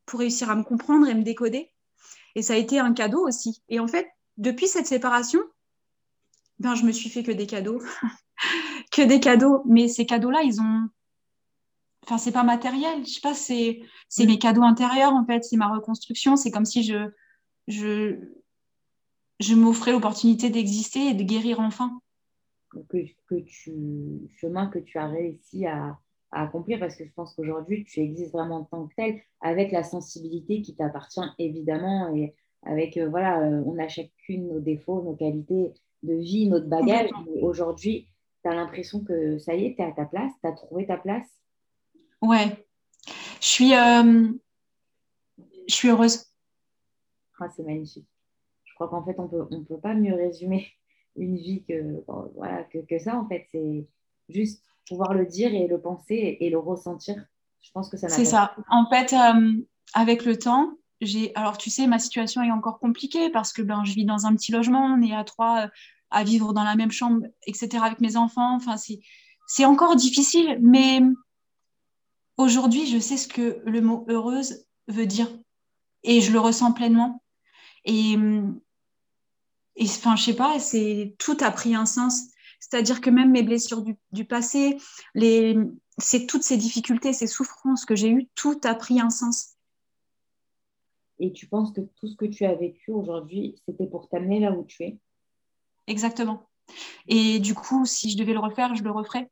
[0.07, 1.71] pour réussir à me comprendre et me décoder.
[2.35, 3.63] Et ça a été un cadeau aussi.
[3.69, 5.41] Et en fait, depuis cette séparation,
[6.59, 7.81] ben, je me suis fait que des cadeaux.
[8.93, 9.63] que des cadeaux.
[9.67, 10.89] Mais ces cadeaux-là, ils ont.
[12.05, 13.05] Enfin, c'est pas matériel.
[13.05, 15.45] Je sais pas, c'est, c'est mes cadeaux intérieurs, en fait.
[15.45, 16.37] C'est ma reconstruction.
[16.37, 17.11] C'est comme si je,
[17.67, 18.17] je,
[19.41, 22.01] je m'offrais l'opportunité d'exister et de guérir enfin.
[22.71, 22.99] Que,
[23.29, 25.99] que tu, chemin que tu as réussi à,
[26.31, 29.73] à accomplir parce que je pense qu'aujourd'hui, tu existes vraiment en tant que tel avec
[29.73, 35.03] la sensibilité qui t'appartient évidemment et avec, euh, voilà, euh, on a chacune nos défauts,
[35.03, 35.73] nos qualités
[36.03, 37.11] de vie, notre bagage.
[37.41, 38.09] Aujourd'hui,
[38.43, 40.87] tu as l'impression que ça y est, tu es à ta place, tu as trouvé
[40.87, 41.27] ta place?
[42.21, 42.67] Ouais,
[43.41, 44.33] je suis, euh,
[45.69, 46.27] je suis heureuse.
[47.41, 48.09] Ah, c'est magnifique.
[48.65, 50.67] Je crois qu'en fait, on peut, ne on peut pas mieux résumer
[51.17, 52.03] une vie que,
[52.35, 53.17] voilà, que, que ça.
[53.17, 53.87] En fait, c'est
[54.29, 57.17] juste pouvoir le dire et le penser et le ressentir.
[57.61, 58.55] Je pense que ça C'est ça.
[58.71, 59.53] En fait, euh,
[59.95, 61.35] avec le temps, j'ai.
[61.35, 64.35] Alors, tu sais, ma situation est encore compliquée parce que ben, je vis dans un
[64.35, 65.69] petit logement, on est à trois euh,
[66.11, 68.55] à vivre dans la même chambre, etc., avec mes enfants.
[68.57, 68.77] Enfin,
[69.47, 71.01] c'est encore difficile, mais
[72.39, 75.29] aujourd'hui, je sais ce que le mot heureuse veut dire
[76.05, 77.23] et je le ressens pleinement.
[77.85, 78.17] Et,
[79.77, 82.29] et enfin, je sais pas, c'est tout a pris un sens.
[82.61, 84.79] C'est-à-dire que même mes blessures du, passé,
[85.15, 85.57] les,
[85.99, 89.55] c'est toutes ces difficultés, ces souffrances que j'ai eues, tout a pris un sens.
[91.21, 94.53] Et tu penses que tout ce que tu as vécu aujourd'hui, c'était pour t'amener là
[94.53, 94.99] où tu es?
[95.87, 96.49] Exactement.
[97.07, 99.31] Et du coup, si je devais le refaire, je le referais.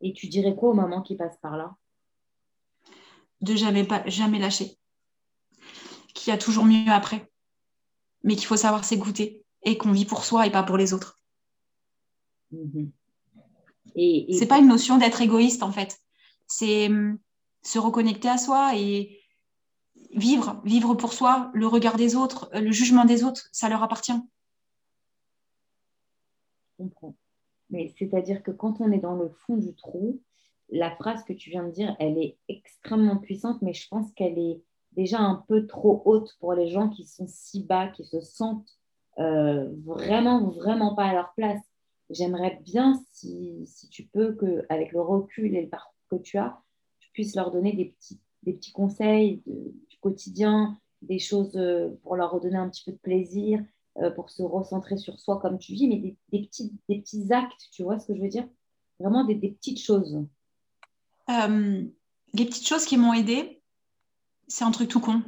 [0.00, 1.76] Et tu dirais quoi aux mamans qui passent par là?
[3.40, 4.76] De jamais, pas, jamais lâcher.
[6.14, 7.30] Qu'il y a toujours mieux après.
[8.24, 11.15] Mais qu'il faut savoir s'écouter et qu'on vit pour soi et pas pour les autres.
[12.52, 12.90] Mhm.
[13.94, 15.98] Et, C'est pas une notion d'être égoïste en fait.
[16.46, 17.18] C'est hum,
[17.62, 19.20] se reconnecter à soi et
[20.12, 24.12] vivre, vivre pour soi, le regard des autres, le jugement des autres, ça leur appartient.
[26.78, 27.14] Je comprends.
[27.70, 30.20] Mais c'est-à-dire que quand on est dans le fond du trou,
[30.70, 34.38] la phrase que tu viens de dire, elle est extrêmement puissante, mais je pense qu'elle
[34.38, 38.20] est déjà un peu trop haute pour les gens qui sont si bas, qui se
[38.20, 38.78] sentent
[39.18, 41.60] euh, vraiment, vraiment pas à leur place
[42.10, 46.38] j'aimerais bien, si, si, tu peux, que, avec le recul et le parcours que tu
[46.38, 46.60] as,
[47.00, 52.16] tu puisses leur donner des petits, des petits conseils du quotidien, des choses euh, pour
[52.16, 53.62] leur redonner un petit peu de plaisir,
[53.98, 57.68] euh, pour se recentrer sur soi comme tu vis, mais des, petits, des petits actes,
[57.72, 58.46] tu vois ce que je veux dire?
[59.00, 60.24] Vraiment des, des petites choses.
[61.28, 61.84] Euh,
[62.32, 63.60] les petites choses qui m'ont aidé,
[64.48, 65.22] c'est un truc tout con.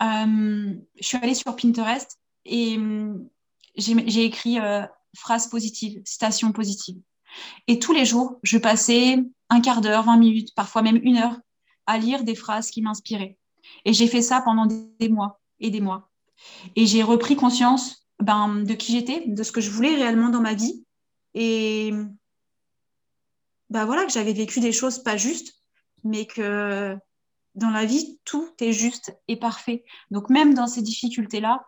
[0.00, 2.78] je suis allée sur Pinterest et
[3.76, 4.58] j'ai écrit
[5.16, 7.00] phrases positives, citations positives.
[7.66, 11.36] Et tous les jours, je passais un quart d'heure, 20 minutes, parfois même une heure,
[11.86, 13.38] à lire des phrases qui m'inspiraient.
[13.84, 16.10] Et j'ai fait ça pendant des mois et des mois.
[16.76, 20.40] Et j'ai repris conscience ben, de qui j'étais, de ce que je voulais réellement dans
[20.40, 20.84] ma vie.
[21.34, 21.92] Et
[23.70, 25.54] ben voilà, que j'avais vécu des choses pas justes,
[26.04, 26.96] mais que
[27.54, 29.84] dans la vie, tout est juste et parfait.
[30.10, 31.66] Donc même dans ces difficultés-là,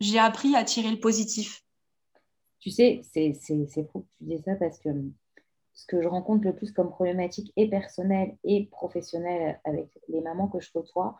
[0.00, 1.62] j'ai appris à tirer le positif.
[2.60, 3.34] Tu sais, c'est
[3.90, 4.90] fou que tu dis ça parce que
[5.74, 10.48] ce que je rencontre le plus comme problématique et personnelle et professionnelle avec les mamans
[10.48, 11.16] que je côtoie,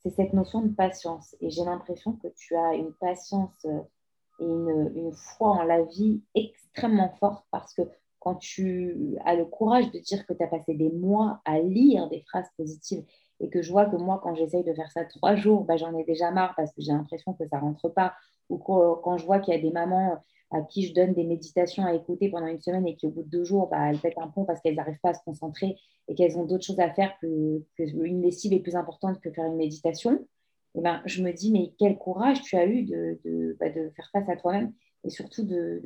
[0.00, 1.34] c'est cette notion de patience.
[1.40, 3.66] Et j'ai l'impression que tu as une patience
[4.40, 7.82] et une, une, foi en la vie extrêmement forte parce que
[8.20, 12.08] quand tu as le courage de dire que tu as passé des mois à lire
[12.08, 13.04] des phrases positives
[13.40, 15.96] et que je vois que moi, quand j'essaye de faire ça trois jours, bah, j'en
[15.96, 18.14] ai déjà marre parce que j'ai l'impression que ça ne rentre pas.
[18.48, 21.84] Ou quand je vois qu'il y a des mamans à qui je donne des méditations
[21.84, 24.18] à écouter pendant une semaine et qui, au bout de deux jours, bah, elles pètent
[24.18, 25.76] un pont parce qu'elles n'arrivent pas à se concentrer
[26.08, 29.30] et qu'elles ont d'autres choses à faire que, que, une lessive est plus importante que
[29.30, 30.24] faire une méditation,
[30.74, 33.90] et ben, je me dis, mais quel courage tu as eu de, de, bah, de
[33.96, 34.72] faire face à toi-même
[35.04, 35.82] et surtout de,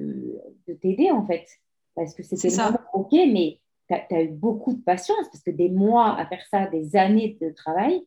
[0.67, 1.47] de t'aider, en fait.
[1.95, 2.73] Parce que c'était ça.
[2.95, 6.67] OK, mais tu as, eu beaucoup de patience parce que des mois à faire ça,
[6.67, 8.03] des années de travail,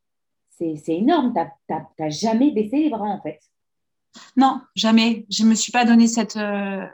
[0.49, 1.34] c'est énorme.
[1.68, 3.39] Tu n'as jamais baissé les bras, en fait.
[4.38, 5.26] Non, jamais.
[5.30, 6.86] Je ne me suis pas donné cette, euh,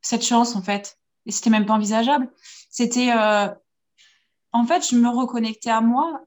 [0.00, 0.98] cette chance, en fait.
[1.26, 2.30] Et c'était même pas envisageable.
[2.70, 3.12] C'était.
[3.12, 3.48] Euh,
[4.52, 6.20] en fait, je me reconnectais à moi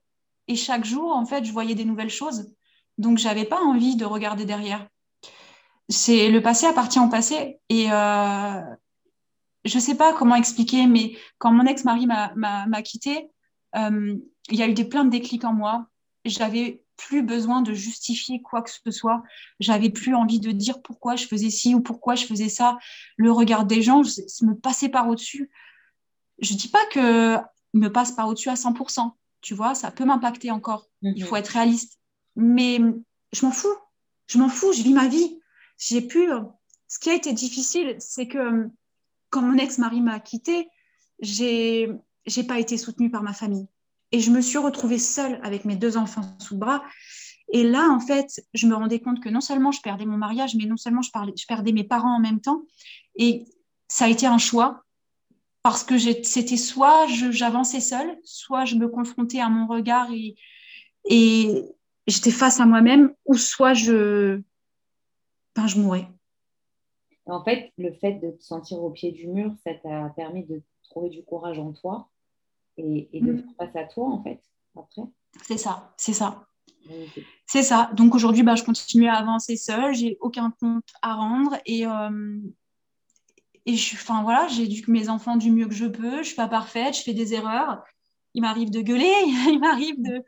[0.47, 2.53] et chaque jour, en fait, je voyais des nouvelles choses.
[2.97, 4.87] Donc, j'avais pas envie de regarder derrière.
[5.89, 7.59] C'est le passé appartient au passé.
[7.69, 8.61] Et euh,
[9.63, 13.29] je sais pas comment expliquer, mais quand mon ex-mari m'a quitté,
[13.75, 14.17] euh,
[14.49, 15.87] il y a eu des plein de déclics en moi.
[16.25, 19.23] J'avais plus besoin de justifier quoi que ce soit.
[19.59, 22.77] J'avais plus envie de dire pourquoi je faisais ci ou pourquoi je faisais ça.
[23.15, 25.49] Le regard des gens, me passait par au-dessus.
[26.39, 27.37] Je dis pas que
[27.73, 29.11] me passe pas au-dessus à 100%.
[29.41, 30.87] Tu vois, ça peut m'impacter encore.
[31.03, 31.27] Il Mhm.
[31.29, 31.99] faut être réaliste.
[32.35, 32.79] Mais
[33.31, 33.75] je m'en fous.
[34.27, 34.73] Je m'en fous.
[34.73, 35.39] Je vis ma vie.
[35.77, 36.31] J'ai pu.
[36.31, 36.41] euh,
[36.89, 38.67] Ce qui a été difficile, c'est que euh,
[39.29, 40.69] quand mon ex-mari m'a quittée,
[41.19, 41.91] j'ai
[42.25, 43.67] j'ai pas été soutenue par ma famille.
[44.11, 46.83] Et je me suis retrouvée seule avec mes deux enfants sous le bras.
[47.53, 50.55] Et là, en fait, je me rendais compte que non seulement je perdais mon mariage,
[50.55, 51.11] mais non seulement je,
[51.47, 52.63] perdais mes parents en même temps.
[53.15, 53.45] Et
[53.87, 54.83] ça a été un choix
[55.63, 60.35] parce que c'était soit j'avançais seule, soit je me confrontais à mon regard et,
[61.05, 61.63] et
[62.05, 64.41] j'étais face à moi-même, ou soit je,
[65.55, 66.07] ben, je mourais.
[67.25, 70.61] En fait, le fait de te sentir au pied du mur, ça t'a permis de
[70.89, 72.09] trouver du courage en toi
[72.77, 73.37] et, et de Mm.
[73.39, 74.41] faire face à toi, en fait,
[74.77, 75.01] après.
[75.47, 76.45] C'est ça, c'est ça.
[77.45, 77.89] C'est ça.
[77.93, 79.93] Donc aujourd'hui, bah, je continue à avancer seule.
[79.93, 82.37] J'ai aucun compte à rendre et euh,
[83.65, 86.19] et je, enfin voilà, j'éduque mes enfants du mieux que je peux.
[86.19, 87.83] Je suis pas parfaite, je fais des erreurs.
[88.33, 89.11] Il m'arrive de gueuler,
[89.49, 90.23] il m'arrive de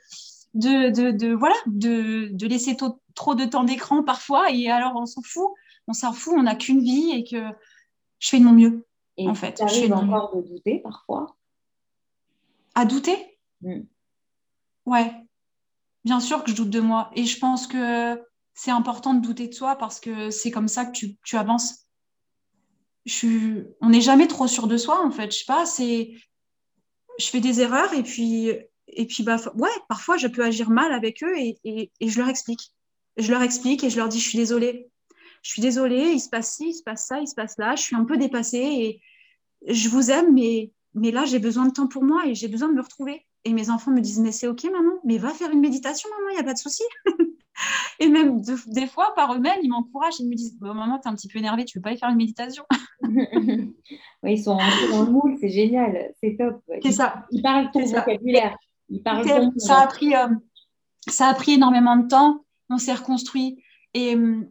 [0.55, 2.75] de, de, de voilà de, de laisser
[3.15, 4.51] trop de temps d'écran parfois.
[4.51, 5.47] Et alors on s'en fout,
[5.87, 6.33] on s'en fout.
[6.37, 7.41] On n'a qu'une vie et que
[8.19, 8.85] je fais de mon mieux.
[9.15, 10.13] Et En fait, je fais de mon mieux.
[10.13, 11.37] encore de douter parfois?
[12.79, 13.37] À douter?
[13.59, 13.81] Mm.
[14.85, 15.11] Ouais,
[16.05, 17.11] bien sûr que je doute de moi.
[17.13, 18.17] Et je pense que
[18.53, 21.89] c'est important de douter de soi parce que c'est comme ça que tu, tu avances.
[23.05, 23.63] Je suis...
[23.81, 25.29] On n'est jamais trop sûr de soi, en fait.
[25.29, 26.13] Je sais pas, c'est...
[27.17, 28.49] Je fais des erreurs et puis,
[28.87, 32.17] et puis bah, ouais, parfois je peux agir mal avec eux et, et, et je
[32.17, 32.71] leur explique.
[33.17, 34.89] Je leur explique et je leur dis, je suis désolée.
[35.41, 37.75] Je suis désolée, il se passe ci, il se passe ça, il se passe là.
[37.75, 39.01] Je suis un peu dépassée et
[39.67, 42.69] je vous aime, mais, mais là, j'ai besoin de temps pour moi et j'ai besoin
[42.69, 43.25] de me retrouver.
[43.45, 46.29] Et mes enfants me disent, mais c'est OK, maman, mais va faire une méditation, maman,
[46.31, 46.83] il n'y a pas de souci.
[47.99, 51.07] et même de- des fois, par eux-mêmes, ils m'encouragent, ils me disent, Bon, maman, t'es
[51.09, 52.65] un petit peu énervée, tu veux pas aller faire une méditation?
[54.21, 54.57] Oui, ils sont
[54.91, 56.61] dans le moule, c'est génial, c'est top.
[56.83, 57.25] C'est ça.
[57.31, 58.57] ils parlent ton vocabulaire.
[58.89, 60.27] Ils parlent ton ça a pris, euh,
[61.07, 62.43] ça a pris énormément de temps.
[62.69, 63.63] On s'est reconstruit.
[63.93, 64.41] Et euh,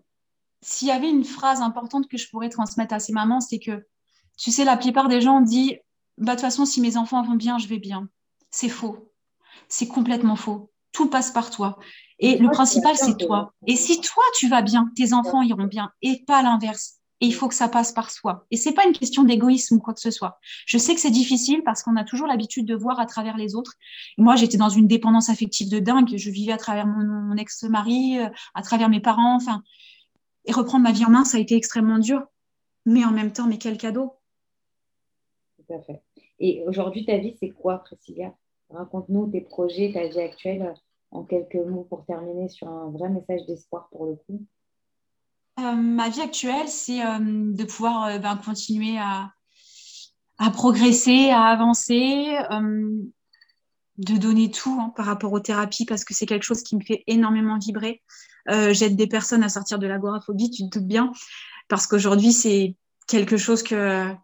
[0.62, 3.84] s'il y avait une phrase importante que je pourrais transmettre à ces mamans, c'est que,
[4.38, 5.76] tu sais, la plupart des gens disent,
[6.18, 8.08] bah, de toute façon, si mes enfants vont bien, je vais bien.
[8.50, 9.12] C'est faux.
[9.68, 10.70] C'est complètement faux.
[10.92, 11.78] Tout passe par toi.
[12.18, 13.52] Et le principal, c'est toi.
[13.66, 15.92] Et si toi, tu vas bien, tes enfants iront bien.
[16.02, 16.94] Et pas l'inverse.
[17.20, 18.46] Et il faut que ça passe par soi.
[18.50, 20.38] Et c'est pas une question d'égoïsme ou quoi que ce soit.
[20.66, 23.56] Je sais que c'est difficile parce qu'on a toujours l'habitude de voir à travers les
[23.56, 23.74] autres.
[24.18, 26.16] Moi, j'étais dans une dépendance affective de dingue.
[26.16, 29.36] Je vivais à travers mon, mon ex-mari, euh, à travers mes parents.
[29.36, 29.62] Enfin,
[30.44, 32.22] et reprendre ma vie en main, ça a été extrêmement dur.
[32.86, 34.14] Mais en même temps, mais quel cadeau.
[35.56, 36.02] Tout à fait.
[36.40, 38.32] Et aujourd'hui, ta vie, c'est quoi, Priscilla?
[38.70, 40.74] Raconte-nous tes projets, ta vie actuelle euh,
[41.10, 44.44] en quelques mots pour terminer sur un vrai message d'espoir pour le coup.
[45.58, 49.32] Euh, ma vie actuelle, c'est euh, de pouvoir ben, continuer à,
[50.52, 52.36] progresser, à avancer,
[53.96, 56.82] de donner tout hein, par rapport aux thérapies parce que c'est quelque chose qui me
[56.82, 58.02] fait énormément vibrer.
[58.46, 61.12] J'aide des personnes à sortir de l'agoraphobie, tu te doutes bien,
[61.68, 62.76] parce qu'aujourd'hui, c'est
[63.08, 64.14] quelque chose que...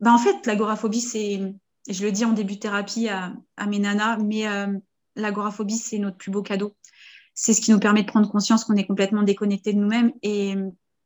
[0.00, 1.54] Ben, en fait, l'agoraphobie, c'est...
[1.88, 3.32] Je le dis en début de thérapie à,
[3.66, 4.66] mes nanas, mais euh,
[5.16, 6.76] l'agoraphobie, c'est notre plus beau cadeau
[7.40, 10.56] c'est ce qui nous permet de prendre conscience qu'on est complètement déconnecté de nous-mêmes et,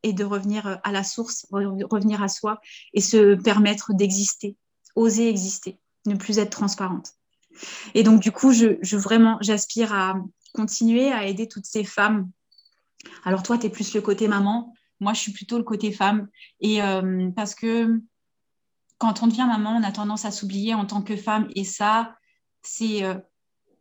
[0.03, 2.59] de revenir à la source, revenir à soi
[2.93, 4.57] et se permettre d'exister,
[4.95, 5.77] oser exister,
[6.07, 7.11] ne plus être transparente.
[7.93, 10.15] Et donc, du coup, je vraiment, j'aspire à
[10.55, 12.31] continuer à aider toutes ces femmes.
[13.25, 16.29] Alors, toi, tu es plus le côté maman, moi, je suis plutôt le côté femme.
[16.61, 18.01] Et euh, parce que
[18.97, 21.47] quand on devient maman, on a tendance à s'oublier en tant que femme.
[21.55, 22.15] Et ça,
[22.61, 23.15] c'est euh,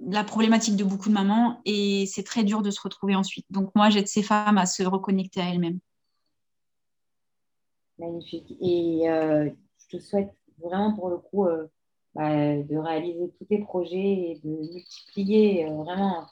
[0.01, 3.47] la problématique de beaucoup de mamans et c'est très dur de se retrouver ensuite.
[3.51, 5.79] Donc moi, j'aide ces femmes à se reconnecter à elles-mêmes.
[7.99, 8.57] Magnifique.
[8.61, 9.49] Et euh,
[9.79, 11.67] je te souhaite vraiment pour le coup euh,
[12.15, 16.27] bah, de réaliser tous tes projets et de multiplier vraiment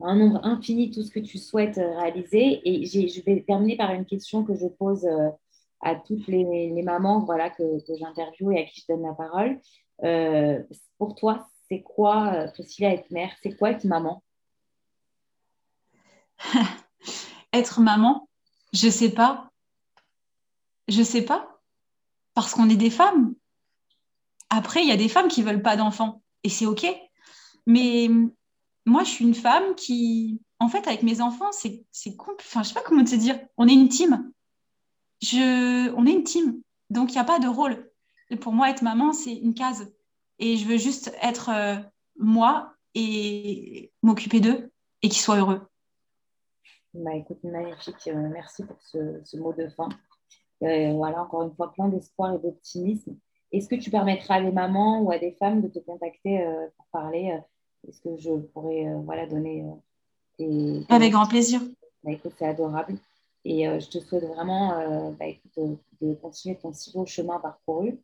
[0.00, 2.60] un nombre infini tout ce que tu souhaites réaliser.
[2.68, 5.06] Et je vais terminer par une question que je pose
[5.80, 9.60] à toutes les, mamans voilà, que, que j'interviewe et à qui je donne la parole.
[10.04, 10.62] Euh,
[10.98, 13.32] pour toi, c'est quoi, Priscilla, être mère?
[13.42, 14.22] C'est quoi être maman?
[17.52, 18.28] Être maman,
[18.74, 19.50] je sais pas.
[20.88, 21.60] Je sais pas.
[22.34, 23.34] Parce qu'on est des femmes.
[24.50, 26.22] Après, il y a des femmes qui veulent pas d'enfants.
[26.44, 26.86] Et c'est OK.
[27.66, 28.08] Mais
[28.84, 32.14] moi, je suis une femme qui, en fait, avec mes enfants, c'est, c'est.
[32.18, 33.40] Enfin, je sais pas comment te dire.
[33.56, 34.30] On est une team.
[35.22, 36.60] Je, on est une team.
[36.90, 37.90] Donc, il n'y a pas de rôle.
[38.30, 39.92] Et pour moi, être maman, c'est une case.
[40.38, 41.76] Et je veux juste être euh,
[42.18, 44.70] moi et m'occuper d'eux
[45.02, 45.62] et qu'ils soient heureux.
[46.94, 48.08] Bah, écoute, magnifique.
[48.08, 49.88] Euh, merci pour ce, ce, mot de fin.
[50.62, 53.16] Euh, voilà, encore une fois, plein d'espoir et d'optimisme.
[53.52, 56.44] Est-ce que tu permettras à des mamans ou à des femmes de te contacter
[56.76, 57.38] pour parler
[57.86, 59.64] Est-ce que je pourrais voilà, donner
[60.38, 61.60] des, Avec grand plaisir.
[62.02, 62.98] Bah, écoute, c'est adorable.
[63.48, 64.70] Et je te souhaite vraiment
[65.18, 67.96] bah, écoute, de continuer ton si beau chemin parcouru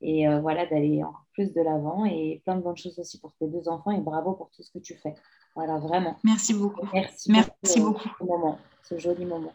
[0.00, 3.48] et voilà, d'aller encore plus de l'avant et plein de bonnes choses aussi pour tes
[3.48, 5.14] deux enfants et bravo pour tout ce que tu fais.
[5.56, 6.16] Voilà, vraiment.
[6.22, 6.86] Merci beaucoup.
[6.92, 9.52] Merci, Merci beaucoup, ce moment, ce joli moment.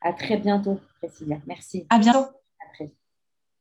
[0.00, 1.36] À très bientôt, Priscilla.
[1.46, 1.86] Merci.
[1.90, 2.39] À bientôt.